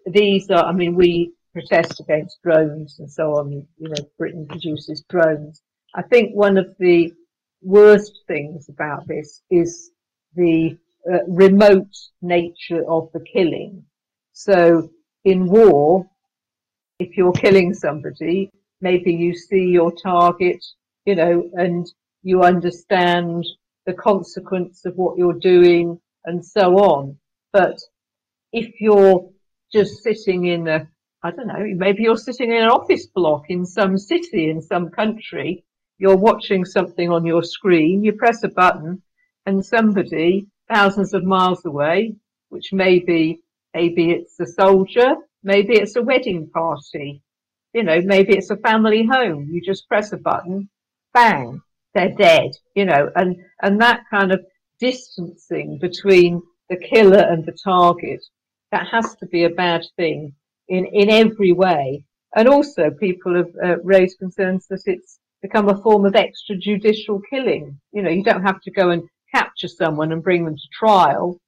These 0.06 0.50
are, 0.50 0.64
I 0.64 0.72
mean, 0.72 0.94
we 0.94 1.32
protest 1.52 2.00
against 2.00 2.42
drones 2.42 2.98
and 2.98 3.10
so 3.10 3.36
on. 3.36 3.52
You 3.52 3.88
know, 3.88 4.08
Britain 4.16 4.46
produces 4.48 5.04
drones. 5.08 5.62
I 5.94 6.02
think 6.02 6.34
one 6.34 6.58
of 6.58 6.74
the 6.78 7.12
worst 7.62 8.20
things 8.26 8.68
about 8.68 9.08
this 9.08 9.42
is 9.50 9.90
the 10.34 10.76
uh, 11.10 11.24
remote 11.26 11.94
nature 12.22 12.84
of 12.88 13.10
the 13.12 13.20
killing. 13.20 13.84
So 14.32 14.90
in 15.24 15.46
war, 15.46 16.08
if 16.98 17.16
you're 17.16 17.32
killing 17.32 17.74
somebody, 17.74 18.50
maybe 18.80 19.12
you 19.12 19.34
see 19.34 19.66
your 19.66 19.92
target, 19.92 20.64
you 21.04 21.14
know, 21.14 21.50
and 21.54 21.86
you 22.22 22.42
understand 22.42 23.44
the 23.86 23.94
consequence 23.94 24.84
of 24.84 24.96
what 24.96 25.16
you're 25.16 25.38
doing 25.38 26.00
and 26.24 26.44
so 26.44 26.76
on. 26.76 27.16
But 27.52 27.78
if 28.52 28.80
you're 28.80 29.30
just 29.72 30.02
sitting 30.02 30.46
in 30.46 30.68
a, 30.68 30.88
I 31.22 31.30
don't 31.30 31.46
know, 31.46 31.64
maybe 31.76 32.02
you're 32.02 32.16
sitting 32.16 32.50
in 32.50 32.62
an 32.62 32.70
office 32.70 33.06
block 33.06 33.44
in 33.48 33.64
some 33.64 33.98
city 33.98 34.50
in 34.50 34.62
some 34.62 34.90
country 34.90 35.64
you're 35.98 36.16
watching 36.16 36.64
something 36.64 37.10
on 37.10 37.26
your 37.26 37.42
screen, 37.42 38.04
you 38.04 38.12
press 38.12 38.44
a 38.44 38.48
button, 38.48 39.02
and 39.46 39.64
somebody 39.64 40.46
thousands 40.72 41.12
of 41.12 41.24
miles 41.24 41.64
away, 41.64 42.14
which 42.50 42.72
may 42.72 43.00
be, 43.00 43.40
maybe 43.74 44.12
it's 44.12 44.38
a 44.38 44.46
soldier, 44.46 45.16
maybe 45.42 45.74
it's 45.74 45.96
a 45.96 46.02
wedding 46.02 46.48
party, 46.50 47.20
you 47.72 47.82
know, 47.82 48.00
maybe 48.02 48.36
it's 48.36 48.50
a 48.50 48.56
family 48.56 49.06
home. 49.06 49.48
You 49.50 49.60
just 49.60 49.88
press 49.88 50.12
a 50.12 50.16
button, 50.16 50.68
bang, 51.14 51.60
they're 51.94 52.14
dead, 52.14 52.50
you 52.74 52.84
know, 52.84 53.10
and, 53.14 53.36
and 53.62 53.80
that 53.80 54.04
kind 54.10 54.32
of 54.32 54.40
distancing 54.78 55.78
between 55.80 56.42
the 56.68 56.76
killer 56.76 57.18
and 57.18 57.44
the 57.44 57.56
target, 57.64 58.24
that 58.70 58.86
has 58.90 59.16
to 59.16 59.26
be 59.26 59.44
a 59.44 59.50
bad 59.50 59.82
thing 59.96 60.34
in, 60.68 60.86
in 60.86 61.10
every 61.10 61.52
way. 61.52 62.04
And 62.36 62.48
also 62.48 62.90
people 62.90 63.34
have 63.36 63.50
uh, 63.62 63.80
raised 63.82 64.18
concerns 64.18 64.66
that 64.68 64.82
it's 64.86 65.18
become 65.40 65.68
a 65.68 65.82
form 65.82 66.04
of 66.04 66.14
extrajudicial 66.14 67.20
killing. 67.30 67.80
You 67.92 68.02
know, 68.02 68.10
you 68.10 68.22
don't 68.22 68.42
have 68.42 68.60
to 68.62 68.70
go 68.70 68.90
and 68.90 69.02
capture 69.34 69.68
someone 69.68 70.12
and 70.12 70.22
bring 70.22 70.44
them 70.44 70.56
to 70.56 70.68
trial 70.78 71.38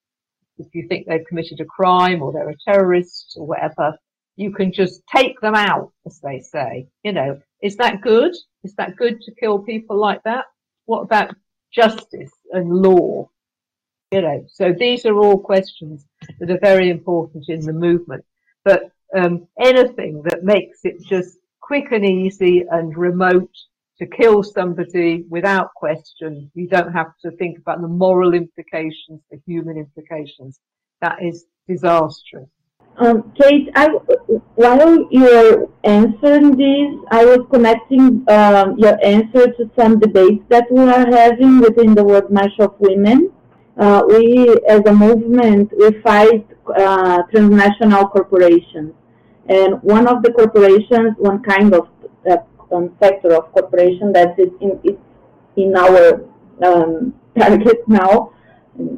if 0.58 0.66
you 0.74 0.86
think 0.88 1.06
they've 1.06 1.26
committed 1.28 1.60
a 1.60 1.64
crime 1.64 2.22
or 2.22 2.32
they're 2.32 2.50
a 2.50 2.56
terrorist 2.66 3.34
or 3.36 3.46
whatever. 3.46 3.96
You 4.36 4.52
can 4.52 4.72
just 4.72 5.02
take 5.14 5.40
them 5.40 5.54
out, 5.54 5.92
as 6.06 6.20
they 6.20 6.40
say. 6.40 6.88
You 7.02 7.12
know, 7.12 7.40
is 7.62 7.76
that 7.76 8.00
good? 8.00 8.34
Is 8.64 8.74
that 8.76 8.96
good 8.96 9.20
to 9.22 9.34
kill 9.34 9.58
people 9.60 9.96
like 9.96 10.22
that? 10.24 10.46
What 10.86 11.02
about 11.02 11.34
justice 11.72 12.32
and 12.52 12.70
law? 12.70 13.30
You 14.10 14.22
know, 14.22 14.44
so 14.48 14.74
these 14.76 15.06
are 15.06 15.16
all 15.16 15.38
questions 15.38 16.04
that 16.40 16.50
are 16.50 16.58
very 16.58 16.90
important 16.90 17.48
in 17.48 17.60
the 17.60 17.72
movement. 17.72 18.24
But 18.64 18.90
um, 19.16 19.46
anything 19.60 20.22
that 20.24 20.42
makes 20.42 20.80
it 20.84 21.00
just 21.02 21.38
quick 21.60 21.92
and 21.92 22.04
easy 22.04 22.64
and 22.70 22.96
remote 22.96 23.54
to 24.00 24.06
kill 24.06 24.42
somebody 24.42 25.24
without 25.28 25.72
question. 25.74 26.50
You 26.54 26.66
don't 26.66 26.92
have 26.92 27.12
to 27.22 27.30
think 27.32 27.58
about 27.58 27.82
the 27.82 27.88
moral 27.88 28.34
implications, 28.34 29.20
the 29.30 29.40
human 29.46 29.76
implications. 29.76 30.58
That 31.02 31.22
is 31.22 31.44
disastrous. 31.68 32.48
Um, 33.00 33.32
Kate, 33.40 33.70
I, 33.74 33.86
while 34.56 35.08
you 35.10 35.22
were 35.22 35.68
answering 35.84 36.54
this, 36.54 37.08
I 37.10 37.24
was 37.24 37.46
connecting 37.50 38.22
um, 38.28 38.76
your 38.76 39.02
answer 39.02 39.46
to 39.52 39.70
some 39.74 39.98
debates 39.98 40.44
that 40.50 40.70
we 40.70 40.80
are 40.80 41.06
having 41.10 41.60
within 41.60 41.94
the 41.94 42.04
World 42.04 42.30
March 42.30 42.52
of 42.58 42.74
Women. 42.78 43.32
Uh, 43.78 44.02
we, 44.06 44.54
as 44.68 44.82
a 44.84 44.92
movement, 44.92 45.72
we 45.78 45.98
fight 46.02 46.46
uh, 46.76 47.22
transnational 47.32 48.06
corporations. 48.08 48.92
And 49.48 49.82
one 49.82 50.06
of 50.06 50.22
the 50.22 50.32
corporations, 50.32 51.16
one 51.16 51.42
kind 51.42 51.72
of 51.72 51.88
uh, 52.30 52.36
um, 52.70 52.94
sector 53.02 53.32
of 53.34 53.50
corporation 53.52 54.12
that 54.12 54.38
is 54.38 54.50
in, 54.60 54.78
in 55.56 55.74
our 55.74 56.22
um, 56.62 57.14
target 57.38 57.78
now 57.88 58.34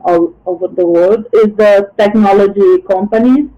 all 0.05 0.35
over 0.45 0.67
the 0.67 0.85
world 0.85 1.25
is 1.35 1.55
the 1.57 1.89
technology 1.97 2.83
companies 2.91 3.49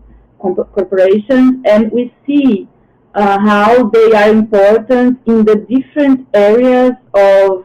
corporations, 0.53 1.63
and 1.65 1.91
we 1.93 2.13
see 2.27 2.69
uh, 3.15 3.39
how 3.39 3.89
they 3.89 4.13
are 4.13 4.31
important 4.31 5.21
in 5.27 5.45
the 5.45 5.57
different 5.69 6.27
areas 6.35 6.93
of 7.15 7.65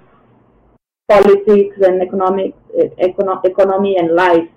politics 1.09 1.75
and 1.81 2.01
economic 2.01 2.53
econo 3.01 3.43
economy 3.43 3.97
and 3.97 4.15
life. 4.15 4.47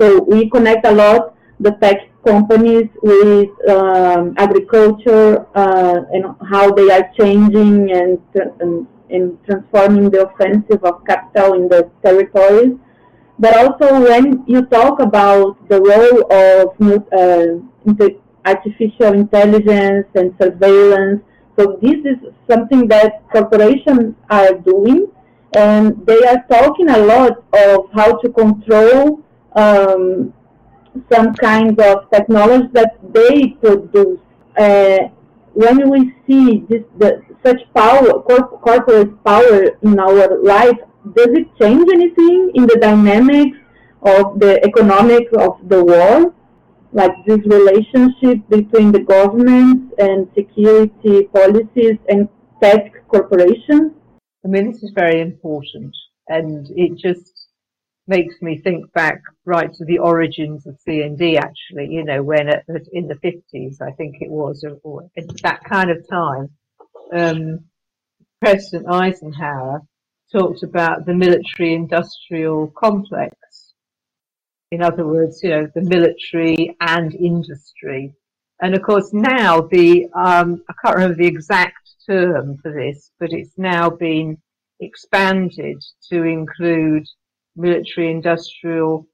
So 0.00 0.22
we 0.22 0.50
connect 0.50 0.86
a 0.86 0.92
lot 0.92 1.36
the 1.60 1.72
tech 1.80 2.10
companies 2.26 2.88
with 3.02 3.50
um, 3.68 4.34
agriculture 4.36 5.46
uh, 5.54 6.00
and 6.12 6.24
how 6.50 6.70
they 6.72 6.90
are 6.90 7.08
changing 7.18 7.92
and, 7.92 8.18
and, 8.60 8.86
and, 9.10 9.38
transforming 9.44 10.10
the 10.10 10.26
offensive 10.28 10.82
of 10.84 11.04
capital 11.04 11.54
in 11.54 11.68
the 11.68 11.90
territories. 12.02 12.74
But 13.42 13.56
also 13.56 14.00
when 14.00 14.44
you 14.46 14.66
talk 14.66 15.00
about 15.00 15.68
the 15.68 15.80
role 15.82 16.18
of 16.30 16.66
uh, 17.10 18.08
artificial 18.44 19.14
intelligence 19.14 20.06
and 20.14 20.32
surveillance, 20.40 21.22
so 21.58 21.76
this 21.82 21.98
is 22.10 22.18
something 22.48 22.86
that 22.86 23.28
corporations 23.32 24.14
are 24.30 24.54
doing, 24.54 25.08
and 25.56 26.06
they 26.06 26.20
are 26.30 26.44
talking 26.48 26.88
a 26.88 26.98
lot 26.98 27.32
of 27.52 27.90
how 27.92 28.16
to 28.18 28.28
control 28.30 29.20
um, 29.56 30.32
some 31.12 31.34
kind 31.34 31.80
of 31.80 32.08
technology 32.12 32.68
that 32.74 32.92
they 33.12 33.56
produce. 33.60 34.20
Uh, 34.56 34.98
when 35.54 35.90
we 35.90 36.14
see 36.28 36.60
this, 36.68 36.84
the, 36.98 37.20
such 37.44 37.60
power, 37.74 38.22
corporate 38.22 39.24
power 39.24 39.64
in 39.82 39.98
our 39.98 40.40
life, 40.44 40.78
does 41.04 41.28
it 41.30 41.48
change 41.60 41.88
anything 41.92 42.52
in 42.54 42.66
the 42.66 42.78
dynamics 42.80 43.58
of 44.02 44.38
the 44.38 44.64
economics 44.64 45.32
of 45.36 45.58
the 45.68 45.84
world? 45.84 46.34
Like 46.92 47.12
this 47.26 47.40
relationship 47.46 48.38
between 48.48 48.92
the 48.92 49.00
government 49.00 49.92
and 49.98 50.28
security 50.34 51.24
policies 51.34 51.98
and 52.08 52.28
tech 52.62 52.92
corporations? 53.08 53.92
I 54.44 54.48
mean, 54.48 54.70
this 54.70 54.82
is 54.82 54.92
very 54.94 55.20
important, 55.20 55.94
and 56.28 56.66
it 56.76 56.98
just 56.98 57.48
makes 58.06 58.34
me 58.42 58.58
think 58.58 58.92
back 58.92 59.20
right 59.44 59.72
to 59.72 59.84
the 59.84 59.98
origins 59.98 60.66
of 60.66 60.78
CND. 60.86 61.38
Actually, 61.38 61.88
you 61.90 62.04
know, 62.04 62.22
when 62.22 62.48
in 62.92 63.08
the 63.08 63.18
fifties, 63.22 63.80
I 63.80 63.92
think 63.92 64.16
it 64.20 64.30
was, 64.30 64.64
or, 64.64 64.78
or 64.82 65.08
at 65.16 65.24
that 65.42 65.64
kind 65.64 65.90
of 65.90 66.06
time, 66.08 66.50
um, 67.12 67.60
President 68.40 68.86
Eisenhower 68.88 69.82
talked 70.32 70.62
about 70.62 71.04
the 71.04 71.14
military 71.14 71.74
industrial 71.74 72.72
complex. 72.76 73.36
In 74.70 74.82
other 74.82 75.06
words, 75.06 75.40
you 75.42 75.50
know, 75.50 75.68
the 75.74 75.82
military 75.82 76.76
and 76.80 77.14
industry. 77.14 78.14
And 78.60 78.74
of 78.74 78.82
course 78.82 79.12
now 79.12 79.60
the, 79.60 80.06
um, 80.14 80.62
I 80.68 80.74
can't 80.82 80.96
remember 80.96 81.16
the 81.16 81.26
exact 81.26 81.90
term 82.06 82.58
for 82.62 82.72
this, 82.72 83.10
but 83.20 83.32
it's 83.32 83.58
now 83.58 83.90
been 83.90 84.38
expanded 84.80 85.82
to 86.10 86.22
include 86.22 87.06
military 87.54 88.10
industrial, 88.10 89.06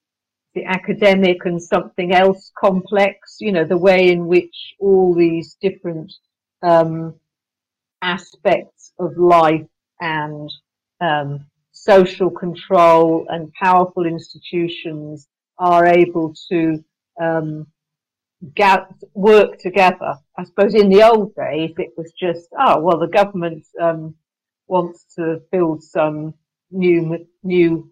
the 0.54 0.64
academic 0.64 1.44
and 1.44 1.62
something 1.62 2.12
else 2.12 2.52
complex, 2.58 3.38
you 3.40 3.52
know, 3.52 3.64
the 3.64 3.76
way 3.76 4.10
in 4.10 4.26
which 4.26 4.74
all 4.80 5.14
these 5.14 5.56
different 5.60 6.12
um, 6.62 7.14
aspects 8.02 8.92
of 8.98 9.16
life 9.16 9.66
and 10.00 10.50
um, 11.00 11.46
social 11.72 12.30
control 12.30 13.26
and 13.28 13.52
powerful 13.52 14.04
institutions 14.06 15.28
are 15.58 15.86
able 15.86 16.34
to 16.50 16.82
um, 17.20 17.66
work 19.14 19.58
together. 19.58 20.14
I 20.36 20.44
suppose 20.44 20.74
in 20.74 20.88
the 20.88 21.02
old 21.02 21.34
days 21.34 21.74
it 21.78 21.90
was 21.96 22.12
just, 22.12 22.48
oh, 22.58 22.80
well, 22.80 22.98
the 22.98 23.08
government 23.08 23.66
um, 23.80 24.14
wants 24.66 25.04
to 25.16 25.40
build 25.50 25.82
some 25.82 26.34
new 26.70 27.26
new 27.42 27.90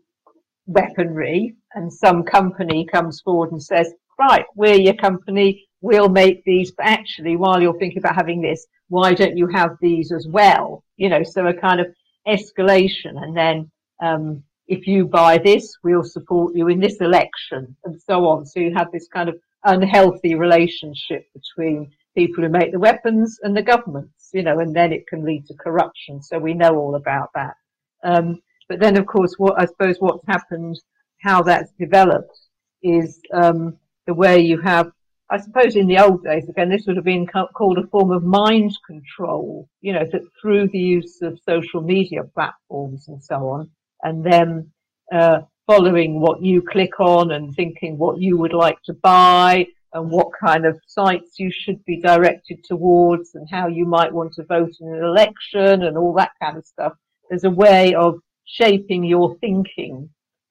weaponry, 0.67 1.57
and 1.75 1.93
some 1.93 2.25
company 2.25 2.85
comes 2.85 3.21
forward 3.21 3.53
and 3.53 3.63
says, 3.63 3.93
right, 4.19 4.45
we're 4.55 4.75
your 4.75 4.95
company, 4.95 5.67
we'll 5.81 6.09
make 6.09 6.45
these, 6.45 6.73
but 6.73 6.87
actually, 6.87 7.37
while 7.37 7.61
you're 7.61 7.79
thinking 7.79 7.99
about 7.99 8.17
having 8.17 8.41
this, 8.41 8.67
why 8.89 9.15
don't 9.15 9.37
you 9.37 9.47
have 9.49 9.77
these 9.81 10.13
as 10.13 10.27
well? 10.29 10.85
You 10.97 11.09
know, 11.09 11.23
so 11.23 11.47
a 11.47 11.55
kind 11.55 11.81
of 11.81 11.87
escalation 12.27 13.23
and 13.23 13.37
then 13.37 13.71
um, 14.03 14.43
if 14.69 14.87
you 14.87 15.07
buy 15.07 15.39
this, 15.39 15.77
we'll 15.83 16.05
support 16.05 16.55
you 16.55 16.69
in 16.69 16.81
this 16.81 17.01
election 17.01 17.77
and 17.85 18.01
so 18.03 18.27
on. 18.27 18.47
So 18.47 18.61
you 18.61 18.75
have 18.75 18.91
this 18.93 19.09
kind 19.09 19.29
of 19.29 19.37
unhealthy 19.65 20.35
relationship 20.35 21.25
between 21.35 21.91
people 22.17 22.43
who 22.43 22.51
make 22.51 22.73
the 22.73 22.79
weapons 22.79 23.39
and 23.43 23.57
the 23.57 23.63
governments, 23.63 24.31
you 24.33 24.43
know, 24.43 24.59
and 24.59 24.75
then 24.75 24.93
it 24.93 25.07
can 25.07 25.25
lead 25.25 25.47
to 25.47 25.55
corruption. 25.55 26.23
So 26.23 26.39
we 26.39 26.55
know 26.55 26.77
all 26.77 26.97
about 26.97 27.31
that. 27.35 27.55
Um, 28.03 28.41
but 28.69 28.81
then, 28.81 28.97
of 28.97 29.07
course, 29.07 29.35
what 29.39 29.61
I 29.61 29.67
suppose 29.67 29.97
what's 29.99 30.27
happened, 30.27 30.81
how 31.21 31.43
that's 31.43 31.73
developed, 31.79 32.37
is 32.83 33.21
um, 33.33 33.77
the 34.07 34.15
way 34.15 34.41
you 34.41 34.61
have 34.63 34.91
I 35.29 35.39
suppose 35.39 35.75
in 35.75 35.89
the 35.89 35.99
old 35.99 36.23
days, 36.23 36.49
again, 36.49 36.69
this 36.69 36.87
would 36.87 36.97
have 36.97 37.05
been 37.05 37.27
called 37.27 37.79
a 37.79 37.87
form 37.89 38.13
of 38.13 38.23
mind 38.23 38.77
control, 38.87 39.69
you 39.81 39.93
know, 39.93 40.07
that 40.13 40.23
through 40.41 40.69
the 40.69 40.79
use 40.79 41.21
of 41.21 41.41
social 41.49 41.81
media 41.81 42.23
platforms 42.23 43.09
and 43.09 43.23
so 43.23 43.49
on, 43.49 43.71
and 44.03 44.25
then 44.25 44.71
uh, 45.13 45.41
following 45.67 46.21
what 46.21 46.43
you 46.43 46.63
click 46.63 47.01
on 47.01 47.33
and 47.33 47.55
thinking 47.55 47.99
what 47.99 48.21
you 48.21 48.37
would 48.37 48.53
like 48.53 48.81
to 48.85 48.95
buy 48.95 49.67
and 49.93 50.11
what 50.11 50.29
kind 50.39 50.65
of 50.65 50.79
sites 50.87 51.39
you 51.39 51.51
should 51.51 51.85
be 51.85 52.01
directed 52.01 52.63
towards 52.63 53.35
and 53.35 53.49
how 53.51 53.67
you 53.67 53.85
might 53.85 54.13
want 54.13 54.33
to 54.33 54.45
vote 54.45 54.73
in 54.81 54.89
an 54.89 55.03
election 55.03 55.83
and 55.83 55.97
all 55.97 56.13
that 56.13 56.33
kind 56.41 56.57
of 56.57 56.65
stuff. 56.67 56.93
There's 57.29 57.45
a 57.45 57.51
way 57.51 57.95
of 57.95 58.21
shaping 58.45 59.03
your 59.03 59.37
thinking 59.39 60.09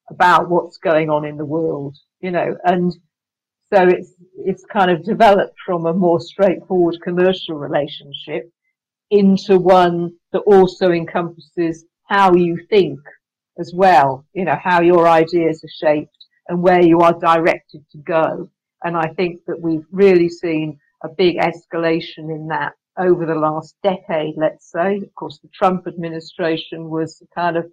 about 0.09 0.49
what's 0.49 0.77
going 0.77 1.09
on 1.09 1.25
in 1.25 1.37
the 1.37 1.45
world, 1.45 1.95
you 2.19 2.31
know, 2.31 2.57
and 2.65 2.93
so 3.73 3.87
it's 3.87 4.13
it's 4.37 4.63
kind 4.65 4.91
of 4.91 5.03
developed 5.03 5.55
from 5.65 5.85
a 5.85 5.93
more 5.93 6.19
straightforward 6.19 6.97
commercial 7.03 7.55
relationship 7.55 8.49
into 9.09 9.57
one 9.57 10.13
that 10.31 10.39
also 10.39 10.91
encompasses 10.91 11.85
how 12.07 12.33
you 12.33 12.59
think 12.69 12.99
as 13.57 13.73
well, 13.73 14.25
you 14.33 14.45
know, 14.45 14.57
how 14.61 14.81
your 14.81 15.07
ideas 15.07 15.63
are 15.63 15.87
shaped 15.87 16.25
and 16.47 16.61
where 16.61 16.83
you 16.83 16.99
are 16.99 17.17
directed 17.19 17.83
to 17.91 17.97
go. 17.99 18.49
And 18.83 18.95
I 18.95 19.07
think 19.15 19.41
that 19.47 19.59
we've 19.59 19.85
really 19.91 20.29
seen 20.29 20.77
a 21.03 21.09
big 21.09 21.37
escalation 21.37 22.29
in 22.29 22.47
that 22.49 22.73
over 22.97 23.25
the 23.25 23.35
last 23.35 23.75
decade, 23.83 24.35
let's 24.37 24.71
say. 24.71 24.97
Of 24.97 25.13
course, 25.15 25.39
the 25.39 25.49
Trump 25.53 25.87
administration 25.87 26.89
was 26.89 27.21
kind 27.33 27.57
of 27.57 27.65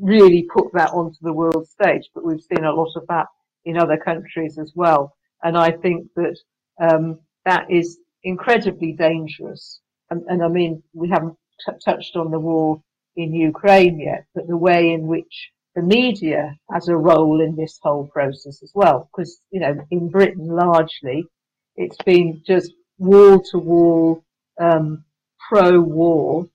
really 0.00 0.46
put 0.52 0.72
that 0.74 0.90
onto 0.90 1.18
the 1.22 1.32
world 1.32 1.66
stage, 1.68 2.08
but 2.14 2.24
we've 2.24 2.42
seen 2.42 2.64
a 2.64 2.72
lot 2.72 2.92
of 2.94 3.06
that 3.08 3.26
in 3.68 3.78
other 3.78 3.96
countries 3.96 4.58
as 4.58 4.72
well. 4.74 5.02
And 5.42 5.56
I 5.56 5.70
think 5.70 5.98
that 6.16 6.36
um, 6.80 7.20
that 7.44 7.64
is 7.70 7.98
incredibly 8.22 8.92
dangerous. 8.92 9.80
And, 10.10 10.22
and 10.30 10.42
I 10.42 10.48
mean, 10.48 10.82
we 10.92 11.08
haven't 11.08 11.36
t- 11.64 11.72
touched 11.84 12.16
on 12.16 12.30
the 12.30 12.38
war 12.50 12.82
in 13.16 13.32
Ukraine 13.32 13.98
yet, 14.00 14.24
but 14.34 14.46
the 14.46 14.56
way 14.68 14.92
in 14.96 15.02
which 15.06 15.34
the 15.74 15.82
media 15.82 16.56
has 16.72 16.88
a 16.88 16.96
role 16.96 17.40
in 17.40 17.54
this 17.56 17.78
whole 17.82 18.06
process 18.06 18.62
as 18.62 18.72
well. 18.74 19.08
Because, 19.10 19.40
you 19.50 19.60
know, 19.60 19.74
in 19.90 20.08
Britain 20.08 20.48
largely, 20.48 21.24
it's 21.76 22.02
been 22.12 22.42
just 22.46 22.72
wall 22.98 23.40
to 23.50 23.58
wall 23.58 24.24
pro 25.48 25.80
war, 25.80 26.46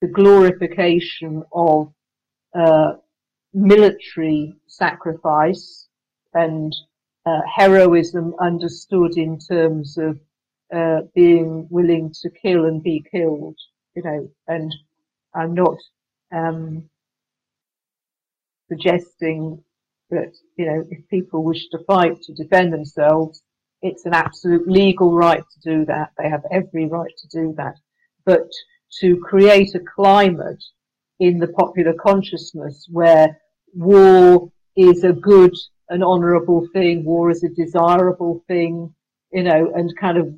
the 0.00 0.08
glorification 0.08 1.42
of 1.52 1.92
uh, 2.54 2.94
military 3.52 4.54
sacrifice 4.66 5.83
and 6.34 6.74
uh, 7.26 7.40
heroism 7.54 8.34
understood 8.40 9.16
in 9.16 9.38
terms 9.38 9.96
of 9.96 10.18
uh, 10.74 11.02
being 11.14 11.66
willing 11.70 12.12
to 12.22 12.30
kill 12.30 12.64
and 12.64 12.82
be 12.82 13.04
killed, 13.10 13.56
you 13.94 14.02
know, 14.02 14.28
and 14.48 14.74
I'm 15.34 15.54
not 15.54 15.78
um, 16.32 16.88
suggesting 18.68 19.62
that, 20.10 20.34
you 20.56 20.66
know, 20.66 20.84
if 20.90 21.08
people 21.08 21.44
wish 21.44 21.68
to 21.70 21.78
fight 21.86 22.22
to 22.22 22.34
defend 22.34 22.72
themselves, 22.72 23.42
it's 23.82 24.06
an 24.06 24.14
absolute 24.14 24.66
legal 24.66 25.12
right 25.14 25.42
to 25.42 25.60
do 25.60 25.84
that. 25.86 26.10
They 26.18 26.28
have 26.28 26.44
every 26.50 26.86
right 26.86 27.12
to 27.16 27.28
do 27.28 27.54
that. 27.56 27.76
But 28.24 28.48
to 29.00 29.18
create 29.18 29.74
a 29.74 29.80
climate 29.80 30.62
in 31.20 31.38
the 31.38 31.48
popular 31.48 31.92
consciousness 31.92 32.86
where 32.90 33.38
war 33.74 34.50
is 34.76 35.04
a 35.04 35.12
good 35.12 35.54
and 35.88 36.02
honourable 36.02 36.66
thing, 36.72 37.04
war 37.04 37.30
is 37.30 37.44
a 37.44 37.48
desirable 37.48 38.42
thing, 38.48 38.94
you 39.32 39.42
know, 39.42 39.72
and 39.74 39.96
kind 39.98 40.18
of 40.18 40.34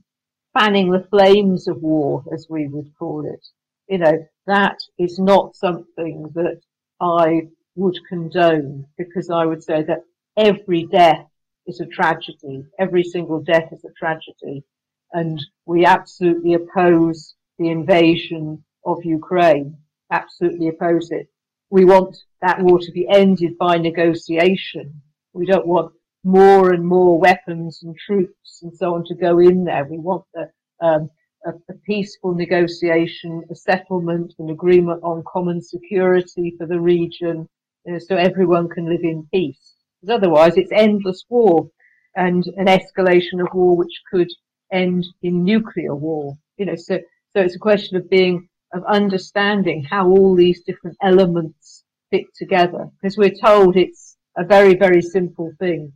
fanning 0.58 0.90
the 0.90 1.06
flames 1.10 1.68
of 1.68 1.82
war, 1.82 2.24
as 2.32 2.46
we 2.48 2.66
would 2.68 2.90
call 2.98 3.26
it. 3.26 3.46
You 3.88 3.98
know, 3.98 4.26
that 4.46 4.78
is 4.98 5.18
not 5.18 5.54
something 5.54 6.30
that 6.34 6.60
I 7.00 7.48
would 7.76 7.98
condone 8.08 8.86
because 8.96 9.30
I 9.30 9.44
would 9.44 9.62
say 9.62 9.82
that 9.82 10.02
every 10.36 10.86
death 10.86 11.26
is 11.66 11.80
a 11.80 11.86
tragedy. 11.86 12.64
Every 12.78 13.04
single 13.04 13.40
death 13.40 13.72
is 13.72 13.84
a 13.84 13.92
tragedy. 13.98 14.64
And 15.12 15.40
we 15.66 15.84
absolutely 15.84 16.54
oppose 16.54 17.34
the 17.58 17.70
invasion 17.70 18.64
of 18.84 19.04
Ukraine. 19.04 19.76
Absolutely 20.10 20.68
oppose 20.68 21.10
it. 21.10 21.28
We 21.70 21.84
want 21.84 22.16
that 22.42 22.60
war 22.60 22.78
to 22.78 22.92
be 22.92 23.06
ended 23.08 23.58
by 23.58 23.76
negotiation. 23.76 25.02
We 25.36 25.46
don't 25.46 25.66
want 25.66 25.92
more 26.24 26.72
and 26.72 26.84
more 26.84 27.18
weapons 27.20 27.80
and 27.82 27.94
troops 27.96 28.60
and 28.62 28.76
so 28.76 28.94
on 28.94 29.04
to 29.04 29.14
go 29.14 29.38
in 29.38 29.64
there. 29.64 29.84
We 29.84 29.98
want 29.98 30.24
the, 30.34 30.50
um, 30.80 31.10
a, 31.44 31.50
a, 31.50 31.74
peaceful 31.86 32.34
negotiation, 32.34 33.44
a 33.50 33.54
settlement, 33.54 34.34
an 34.38 34.50
agreement 34.50 35.02
on 35.04 35.22
common 35.30 35.62
security 35.62 36.54
for 36.58 36.66
the 36.66 36.80
region, 36.80 37.48
you 37.84 37.92
know, 37.92 37.98
so 37.98 38.16
everyone 38.16 38.68
can 38.68 38.88
live 38.88 39.04
in 39.04 39.28
peace. 39.32 39.74
Because 40.00 40.16
otherwise, 40.16 40.56
it's 40.56 40.72
endless 40.72 41.24
war 41.28 41.68
and 42.16 42.44
an 42.56 42.66
escalation 42.66 43.40
of 43.40 43.48
war 43.54 43.76
which 43.76 44.02
could 44.10 44.28
end 44.72 45.06
in 45.22 45.44
nuclear 45.44 45.94
war. 45.94 46.36
You 46.56 46.66
know, 46.66 46.76
so 46.76 46.98
so 47.32 47.42
it's 47.42 47.56
a 47.56 47.60
question 47.60 47.96
of 47.96 48.10
being 48.10 48.48
of 48.72 48.82
understanding 48.88 49.84
how 49.84 50.08
all 50.08 50.34
these 50.34 50.62
different 50.64 50.96
elements 51.02 51.84
fit 52.10 52.24
together. 52.34 52.88
Because 53.00 53.16
we're 53.16 53.30
told 53.30 53.76
it's 53.76 54.05
a 54.36 54.44
very 54.44 54.74
very 54.74 55.02
simple 55.02 55.52
thing, 55.58 55.92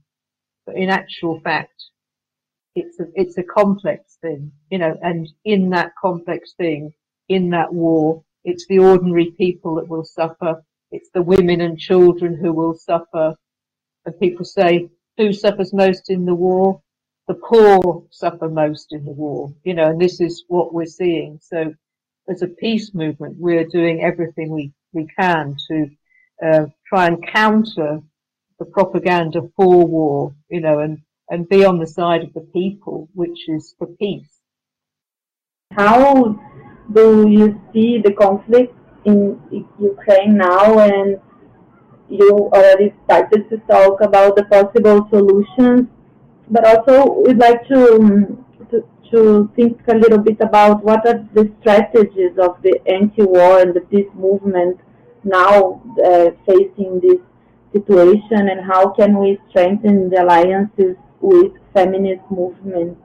but 0.66 0.76
in 0.76 0.88
actual 0.90 1.40
fact, 1.40 1.85
it's 2.74 2.98
a 3.00 3.05
it's 3.14 3.38
a 3.38 3.42
complex 3.42 4.18
thing. 4.20 4.53
You 4.70 4.79
know, 4.79 4.96
and 5.03 5.29
in 5.44 5.70
that 5.70 5.92
complex 6.00 6.55
thing, 6.57 6.92
in 7.29 7.50
that 7.50 7.72
war, 7.72 8.24
it's 8.44 8.66
the 8.68 8.79
ordinary 8.79 9.33
people 9.33 9.74
that 9.76 9.88
will 9.88 10.05
suffer. 10.05 10.62
It's 10.92 11.11
the 11.14 11.22
women 11.22 11.61
and 11.61 11.79
children 11.79 12.37
who 12.37 12.53
will 12.53 12.74
suffer 12.74 13.37
and 14.05 14.18
people 14.18 14.44
say, 14.44 14.88
who 15.16 15.33
suffers 15.33 15.72
most 15.72 16.11
in 16.11 16.24
the 16.24 16.35
war? 16.35 16.81
The 17.29 17.35
poor 17.35 18.05
suffer 18.11 18.48
most 18.48 18.92
in 18.92 19.05
the 19.05 19.12
war, 19.12 19.55
you 19.62 19.74
know, 19.74 19.90
and 19.90 20.00
this 20.00 20.20
is 20.20 20.44
what 20.48 20.72
we're 20.72 20.87
seeing. 20.87 21.38
So 21.42 21.74
as 22.29 22.42
a 22.42 22.48
peace 22.48 22.94
movement, 22.94 23.37
we're 23.38 23.66
doing 23.66 24.03
everything 24.03 24.50
we, 24.50 24.72
we 24.92 25.07
can 25.18 25.57
to 25.68 25.90
uh, 26.44 26.66
try 26.88 27.07
and 27.07 27.24
counter 27.26 28.00
the 28.61 28.66
propaganda 28.66 29.40
for 29.57 29.87
war, 29.87 30.35
you 30.51 30.61
know, 30.61 30.79
and, 30.81 30.99
and 31.31 31.49
be 31.49 31.64
on 31.64 31.79
the 31.79 31.87
side 31.87 32.23
of 32.23 32.33
the 32.35 32.46
people, 32.53 33.09
which 33.14 33.49
is 33.49 33.75
for 33.79 33.87
peace. 33.87 34.31
How 35.73 36.38
do 36.92 37.29
you 37.29 37.61
see 37.73 37.99
the 38.05 38.12
conflict 38.12 38.75
in 39.07 39.40
Ukraine 39.79 40.37
now 40.37 40.79
and 40.79 41.18
you 42.11 42.51
already 42.53 42.92
started 43.05 43.49
to 43.49 43.57
talk 43.75 44.03
about 44.03 44.37
the 44.37 44.44
possible 44.44 45.09
solutions, 45.09 45.88
but 46.51 46.64
also 46.66 47.23
we'd 47.23 47.38
like 47.38 47.66
to, 47.68 47.94
um, 47.94 48.44
to, 48.70 48.85
to 49.11 49.51
think 49.57 49.81
a 49.88 49.94
little 49.94 50.18
bit 50.18 50.38
about 50.40 50.85
what 50.85 51.07
are 51.07 51.27
the 51.33 51.51
strategies 51.61 52.37
of 52.46 52.61
the 52.62 52.79
anti-war 52.87 53.61
and 53.61 53.73
the 53.73 53.81
peace 53.92 54.12
movement 54.14 54.79
now 55.25 55.81
uh, 56.05 56.31
facing 56.46 57.01
this 57.01 57.20
situation 57.72 58.48
and 58.48 58.61
how 58.64 58.90
can 58.90 59.18
we 59.18 59.38
strengthen 59.48 60.11
the 60.11 60.22
alliances 60.22 60.96
with 61.20 61.52
feminist 61.72 62.22
movements 62.30 63.00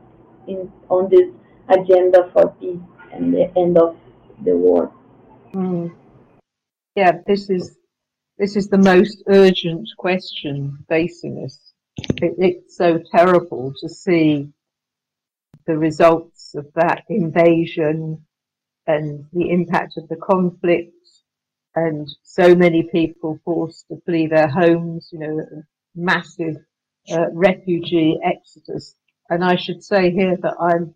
in, 0.48 0.72
on 0.90 1.10
this 1.10 1.30
agenda 1.70 2.30
for 2.34 2.52
peace 2.60 2.80
and 3.12 3.34
the 3.34 3.52
end 3.58 3.78
of 3.78 3.96
the 4.44 4.56
war. 4.56 4.92
Mm. 5.54 5.94
Yeah, 6.96 7.20
this 7.26 7.50
is 7.50 7.78
this 8.38 8.56
is 8.56 8.68
the 8.68 8.78
most 8.78 9.24
urgent 9.28 9.88
question 9.98 10.78
facing 10.90 11.44
us. 11.46 11.58
It, 12.22 12.36
it's 12.38 12.78
so 12.78 13.00
terrible 13.12 13.74
to 13.80 13.90
see 13.90 14.50
the 15.66 15.78
results 15.78 16.54
of 16.56 16.68
that 16.76 17.04
invasion 17.10 18.26
and 18.88 19.26
the 19.34 19.50
impact 19.50 19.98
of 19.98 20.08
the 20.10 20.18
conflict 20.18 20.94
and 21.76 22.08
so 22.24 22.56
many 22.56 22.84
people 22.84 23.40
forced 23.44 23.88
to 23.90 24.02
flee 24.06 24.28
their 24.28 24.48
homes, 24.48 25.10
you 25.12 25.20
know, 25.20 25.64
massive 25.94 26.56
uh, 27.12 27.30
refugee 27.32 28.20
exodus. 28.24 28.96
And 29.30 29.44
I 29.44 29.56
should 29.56 29.84
say 29.84 30.12
here 30.12 30.38
that 30.42 30.56
I'm 30.60 30.96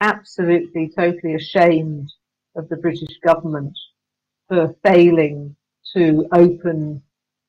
absolutely, 0.00 0.90
totally 0.94 1.34
ashamed 1.34 2.12
of 2.56 2.68
the 2.68 2.76
British 2.76 3.18
government 3.24 3.76
for 4.48 4.74
failing 4.84 5.56
to 5.94 6.26
open 6.32 7.02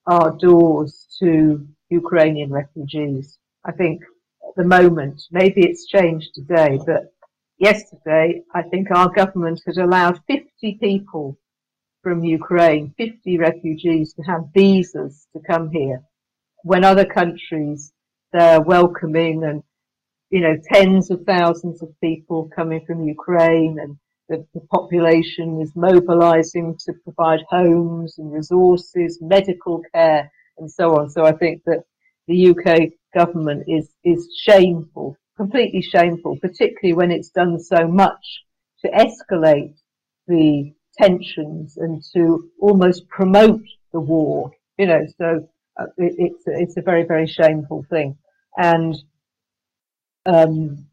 our 0.08 0.38
doors 0.38 1.08
to 1.19 1.67
Ukrainian 1.89 2.51
refugees. 2.51 3.38
I 3.65 3.71
think 3.71 4.03
at 4.47 4.55
the 4.55 4.63
moment, 4.63 5.23
maybe 5.31 5.65
it's 5.65 5.88
changed 5.88 6.36
today, 6.36 6.79
but 6.86 7.13
yesterday 7.58 8.43
I 8.53 8.62
think 8.63 8.91
our 8.91 9.10
government 9.10 9.62
had 9.65 9.77
allowed 9.77 10.21
50 10.27 10.77
people 10.79 11.38
from 12.06 12.24
Ukraine, 12.24 12.94
50 13.00 13.39
refugees 13.39 14.13
to 14.13 14.22
have 14.22 14.54
visas 14.54 15.26
to 15.34 15.39
come 15.39 15.72
here 15.72 16.04
when 16.62 16.84
other 16.84 17.06
countries 17.06 17.91
they're 18.32 18.62
welcoming 18.62 19.44
and 19.44 19.63
you 20.30 20.41
know 20.41 20.56
tens 20.72 21.10
of 21.10 21.24
thousands 21.26 21.82
of 21.82 21.89
people 22.02 22.48
coming 22.56 22.86
from 22.86 23.08
Ukraine 23.08 23.78
and 23.82 23.98
the, 24.30 24.46
the 24.54 24.62
population 24.76 25.60
is 25.63 25.72
mobilizing 25.76 26.78
to 26.86 26.94
provide 27.06 27.39
homes 27.50 28.20
and 28.20 28.32
resources, 28.32 29.18
medical 29.20 29.82
care, 29.91 30.32
and 30.60 30.70
so 30.72 31.00
on. 31.00 31.10
So 31.10 31.26
I 31.26 31.32
think 31.32 31.63
that 31.65 31.86
the 32.28 32.50
UK 32.52 32.91
government 33.15 33.63
is, 33.68 33.89
is 34.04 34.30
shameful, 34.48 35.18
completely 35.38 35.82
shameful, 35.82 36.38
particularly 36.39 36.94
when 36.94 37.10
it's 37.10 37.30
done 37.30 37.60
so 37.60 37.88
much 37.88 38.44
to 38.82 38.91
escalate 38.91 39.76
the 40.28 40.74
tensions 40.97 41.77
and 41.77 42.03
to 42.13 42.49
almost 42.60 43.08
promote 43.10 43.62
the 43.93 43.99
war. 43.99 44.51
You 44.77 44.88
know, 44.88 45.05
so 45.17 45.47
uh, 45.79 45.86
it, 45.97 46.15
it's 46.17 46.43
it's 46.45 46.77
a 46.77 46.81
very 46.81 47.03
very 47.03 47.27
shameful 47.27 47.86
thing, 47.89 48.17
and 48.58 48.95
um, 50.25 50.86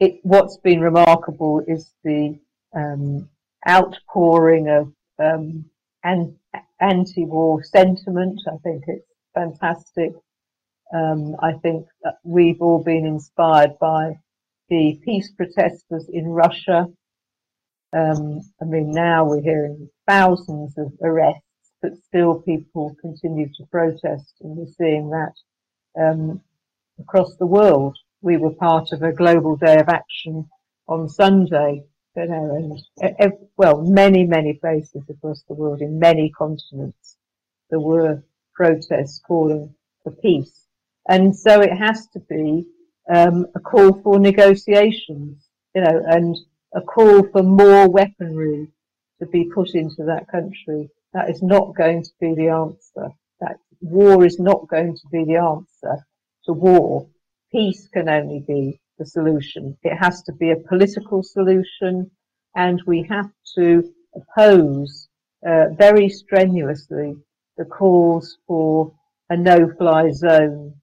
it, 0.00 0.20
what's 0.22 0.58
been 0.58 0.80
remarkable 0.80 1.62
is 1.66 1.92
the 2.04 2.38
um, 2.74 3.28
outpouring 3.68 4.68
of 4.68 4.92
um, 5.18 5.64
an, 6.04 6.36
anti-war 6.80 7.62
sentiment. 7.64 8.40
I 8.46 8.56
think 8.62 8.84
it's 8.86 9.06
fantastic. 9.34 10.12
Um, 10.94 11.36
I 11.42 11.52
think 11.52 11.86
we've 12.24 12.62
all 12.62 12.82
been 12.82 13.06
inspired 13.06 13.78
by 13.78 14.18
the 14.68 15.00
peace 15.04 15.30
protesters 15.36 16.08
in 16.12 16.26
Russia. 16.28 16.86
Um, 17.92 18.40
I 18.60 18.64
mean, 18.64 18.90
now 18.90 19.24
we're 19.24 19.42
hearing 19.42 19.88
thousands 20.06 20.76
of 20.78 20.92
arrests, 21.02 21.42
but 21.80 21.96
still 22.06 22.42
people 22.42 22.96
continue 23.00 23.48
to 23.54 23.66
protest, 23.70 24.34
and 24.40 24.56
we're 24.56 24.72
seeing 24.76 25.10
that 25.10 25.32
um, 26.00 26.40
across 27.00 27.36
the 27.36 27.46
world. 27.46 27.96
We 28.20 28.36
were 28.36 28.54
part 28.54 28.92
of 28.92 29.02
a 29.02 29.12
global 29.12 29.56
day 29.56 29.78
of 29.78 29.88
action 29.88 30.48
on 30.88 31.08
Sunday 31.08 31.84
you 32.18 32.26
know, 32.26 32.80
and 33.00 33.32
well, 33.56 33.82
many, 33.82 34.24
many 34.24 34.54
places 34.54 35.02
across 35.08 35.42
the 35.46 35.54
world, 35.54 35.80
in 35.80 35.98
many 35.98 36.30
continents, 36.30 37.16
there 37.70 37.80
were 37.80 38.24
protests 38.54 39.20
calling 39.26 39.74
for 40.02 40.12
peace. 40.12 40.66
And 41.08 41.36
so 41.36 41.60
it 41.60 41.76
has 41.76 42.08
to 42.08 42.20
be 42.20 42.66
um, 43.08 43.46
a 43.54 43.60
call 43.60 44.00
for 44.02 44.18
negotiations, 44.18 45.44
you 45.74 45.82
know, 45.82 46.02
and 46.06 46.36
a 46.74 46.80
call 46.80 47.22
for 47.32 47.42
more 47.42 47.88
weaponry 47.88 48.68
to 49.20 49.26
be 49.26 49.50
put 49.54 49.74
into 49.74 50.04
that 50.04 50.28
country. 50.30 50.90
That 51.12 51.30
is 51.30 51.42
not 51.42 51.74
going 51.76 52.02
to 52.04 52.10
be 52.20 52.34
the 52.34 52.48
answer. 52.48 53.10
That 53.40 53.56
war 53.80 54.24
is 54.24 54.38
not 54.38 54.68
going 54.68 54.94
to 54.96 55.08
be 55.10 55.24
the 55.24 55.36
answer 55.36 56.06
to 56.44 56.52
war. 56.52 57.08
Peace 57.50 57.88
can 57.88 58.08
only 58.08 58.44
be 58.46 58.80
the 58.98 59.06
solution. 59.06 59.76
It 59.82 59.96
has 59.96 60.22
to 60.24 60.32
be 60.32 60.50
a 60.50 60.68
political 60.68 61.22
solution, 61.22 62.10
and 62.54 62.82
we 62.86 63.06
have 63.08 63.30
to 63.56 63.92
oppose 64.14 65.08
uh, 65.46 65.68
very 65.76 66.08
strenuously 66.08 67.14
the 67.56 67.64
calls 67.64 68.38
for 68.46 68.92
a 69.30 69.36
no-fly 69.36 70.10
zone 70.10 70.74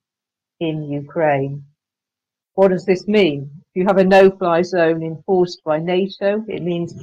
in 0.60 0.84
Ukraine. 0.84 1.64
what 2.54 2.68
does 2.68 2.86
this 2.86 3.06
mean? 3.06 3.50
You 3.76 3.84
have 3.84 3.98
a 3.98 4.04
no-fly 4.04 4.62
zone 4.62 5.02
enforced 5.02 5.62
by 5.62 5.80
NATO, 5.80 6.42
it 6.48 6.62
means 6.62 6.94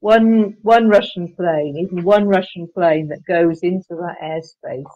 one 0.00 0.56
one 0.62 0.88
Russian 0.88 1.32
plane, 1.32 1.76
even 1.76 2.02
one 2.02 2.26
Russian 2.26 2.66
plane 2.66 3.06
that 3.10 3.24
goes 3.24 3.60
into 3.62 3.90
that 3.90 4.16
airspace, 4.20 4.90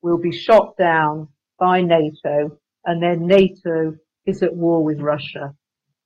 will 0.00 0.18
be 0.18 0.30
shot 0.30 0.76
down 0.76 1.26
by 1.58 1.80
NATO, 1.80 2.56
and 2.84 3.02
then 3.02 3.26
NATO 3.26 3.96
is 4.26 4.44
at 4.44 4.54
war 4.54 4.84
with 4.84 5.00
Russia. 5.00 5.56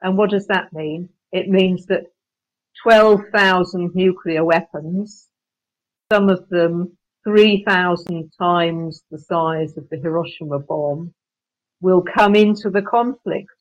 And 0.01 0.17
what 0.17 0.31
does 0.31 0.47
that 0.47 0.73
mean? 0.73 1.11
It 1.31 1.51
means 1.51 1.85
that 1.89 2.07
12,000 2.85 3.91
nuclear 3.95 4.47
weapons, 4.47 5.29
some 6.11 6.31
of 6.31 6.49
them 6.49 6.97
3,000 7.25 8.33
times 8.41 9.03
the 9.11 9.19
size 9.19 9.77
of 9.77 9.91
the 9.91 9.99
Hiroshima 9.99 10.61
bomb, 10.61 11.13
will 11.83 12.01
come 12.01 12.35
into 12.35 12.71
the 12.71 12.81
conflict. 12.81 13.54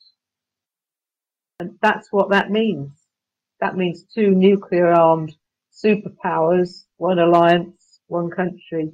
And 1.59 1.77
that's 1.81 2.11
what 2.11 2.29
that 2.31 2.51
means. 2.51 2.91
That 3.59 3.77
means 3.77 4.05
two 4.13 4.31
nuclear 4.31 4.91
armed 4.91 5.35
superpowers, 5.71 6.85
one 6.97 7.19
alliance, 7.19 7.99
one 8.07 8.29
country, 8.29 8.91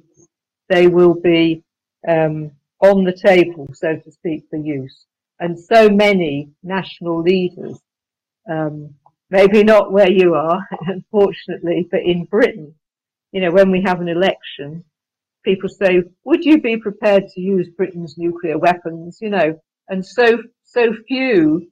they 0.68 0.86
will 0.86 1.14
be 1.14 1.62
um, 2.08 2.52
on 2.80 3.04
the 3.04 3.12
table, 3.12 3.68
so 3.74 3.96
to 3.96 4.10
speak, 4.10 4.44
for 4.48 4.56
use. 4.56 5.04
And 5.38 5.58
so 5.58 5.88
many 5.88 6.50
national 6.62 7.22
leaders, 7.22 7.78
um, 8.50 8.94
maybe 9.30 9.64
not 9.64 9.92
where 9.92 10.10
you 10.10 10.34
are, 10.34 10.66
unfortunately, 10.86 11.88
but 11.90 12.00
in 12.02 12.24
Britain, 12.24 12.74
you 13.32 13.40
know, 13.40 13.50
when 13.50 13.70
we 13.70 13.82
have 13.82 14.00
an 14.00 14.08
election, 14.08 14.84
people 15.44 15.68
say, 15.68 16.02
would 16.24 16.44
you 16.44 16.60
be 16.60 16.76
prepared 16.76 17.28
to 17.28 17.40
use 17.40 17.68
Britain's 17.76 18.16
nuclear 18.16 18.58
weapons? 18.58 19.18
You 19.20 19.30
know, 19.30 19.60
and 19.88 20.04
so, 20.04 20.38
so 20.62 20.92
few 21.06 21.68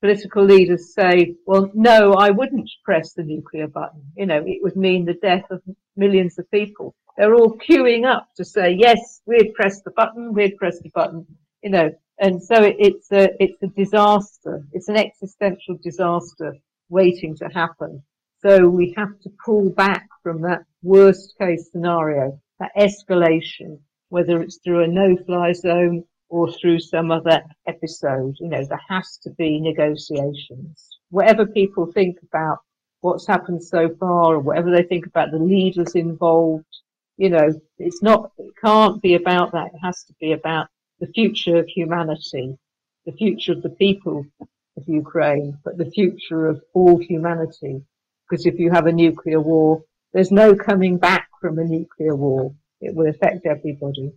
political 0.00 0.44
leaders 0.44 0.94
say, 0.94 1.34
well, 1.46 1.70
no, 1.74 2.14
I 2.14 2.30
wouldn't 2.30 2.70
press 2.84 3.12
the 3.12 3.22
nuclear 3.22 3.66
button. 3.66 4.02
You 4.16 4.26
know, 4.26 4.42
it 4.46 4.62
would 4.62 4.76
mean 4.76 5.04
the 5.04 5.14
death 5.14 5.50
of 5.50 5.62
millions 5.96 6.38
of 6.38 6.50
people. 6.50 6.94
They're 7.16 7.34
all 7.34 7.58
queuing 7.58 8.06
up 8.06 8.28
to 8.36 8.44
say, 8.44 8.76
yes, 8.78 9.20
we'd 9.26 9.54
press 9.54 9.82
the 9.82 9.90
button, 9.90 10.32
we'd 10.34 10.56
press 10.56 10.78
the 10.80 10.90
button, 10.94 11.26
you 11.62 11.70
know, 11.70 11.90
and 12.20 12.42
so 12.42 12.62
it, 12.62 12.76
it's 12.78 13.12
a, 13.12 13.30
it's 13.42 13.62
a 13.62 13.68
disaster. 13.68 14.64
It's 14.72 14.88
an 14.88 14.96
existential 14.96 15.78
disaster 15.82 16.54
waiting 16.88 17.36
to 17.36 17.46
happen. 17.46 18.02
So 18.40 18.68
we 18.68 18.94
have 18.96 19.18
to 19.22 19.30
pull 19.44 19.70
back 19.70 20.08
from 20.22 20.42
that 20.42 20.62
worst 20.82 21.34
case 21.38 21.70
scenario, 21.72 22.40
that 22.60 22.70
escalation, 22.76 23.80
whether 24.10 24.40
it's 24.42 24.58
through 24.62 24.84
a 24.84 24.88
no-fly 24.88 25.52
zone 25.52 26.04
or 26.28 26.52
through 26.52 26.80
some 26.80 27.10
other 27.10 27.42
episode. 27.66 28.36
You 28.38 28.48
know, 28.48 28.64
there 28.64 28.80
has 28.88 29.18
to 29.22 29.30
be 29.30 29.60
negotiations. 29.60 30.98
Whatever 31.10 31.46
people 31.46 31.90
think 31.92 32.18
about 32.22 32.58
what's 33.00 33.26
happened 33.26 33.62
so 33.62 33.88
far 34.00 34.34
or 34.34 34.40
whatever 34.40 34.70
they 34.70 34.82
think 34.82 35.06
about 35.06 35.30
the 35.30 35.38
leaders 35.38 35.94
involved, 35.94 36.66
you 37.16 37.30
know, 37.30 37.48
it's 37.78 38.02
not, 38.02 38.32
it 38.38 38.52
can't 38.62 39.00
be 39.00 39.14
about 39.14 39.52
that. 39.52 39.68
It 39.74 39.78
has 39.82 40.04
to 40.04 40.14
be 40.20 40.32
about 40.32 40.68
the 41.00 41.06
future 41.08 41.58
of 41.58 41.66
humanity, 41.68 42.56
the 43.06 43.12
future 43.12 43.52
of 43.52 43.62
the 43.62 43.70
people 43.70 44.26
of 44.76 44.84
Ukraine, 44.86 45.58
but 45.64 45.78
the 45.78 45.90
future 45.90 46.46
of 46.48 46.62
all 46.74 46.98
humanity. 46.98 47.82
Because 48.28 48.46
if 48.46 48.58
you 48.58 48.70
have 48.70 48.86
a 48.86 48.92
nuclear 48.92 49.40
war, 49.40 49.82
there's 50.12 50.30
no 50.30 50.54
coming 50.54 50.98
back 50.98 51.28
from 51.40 51.58
a 51.58 51.64
nuclear 51.64 52.14
war. 52.14 52.54
It 52.80 52.94
will 52.94 53.08
affect 53.08 53.46
everybody. 53.46 54.12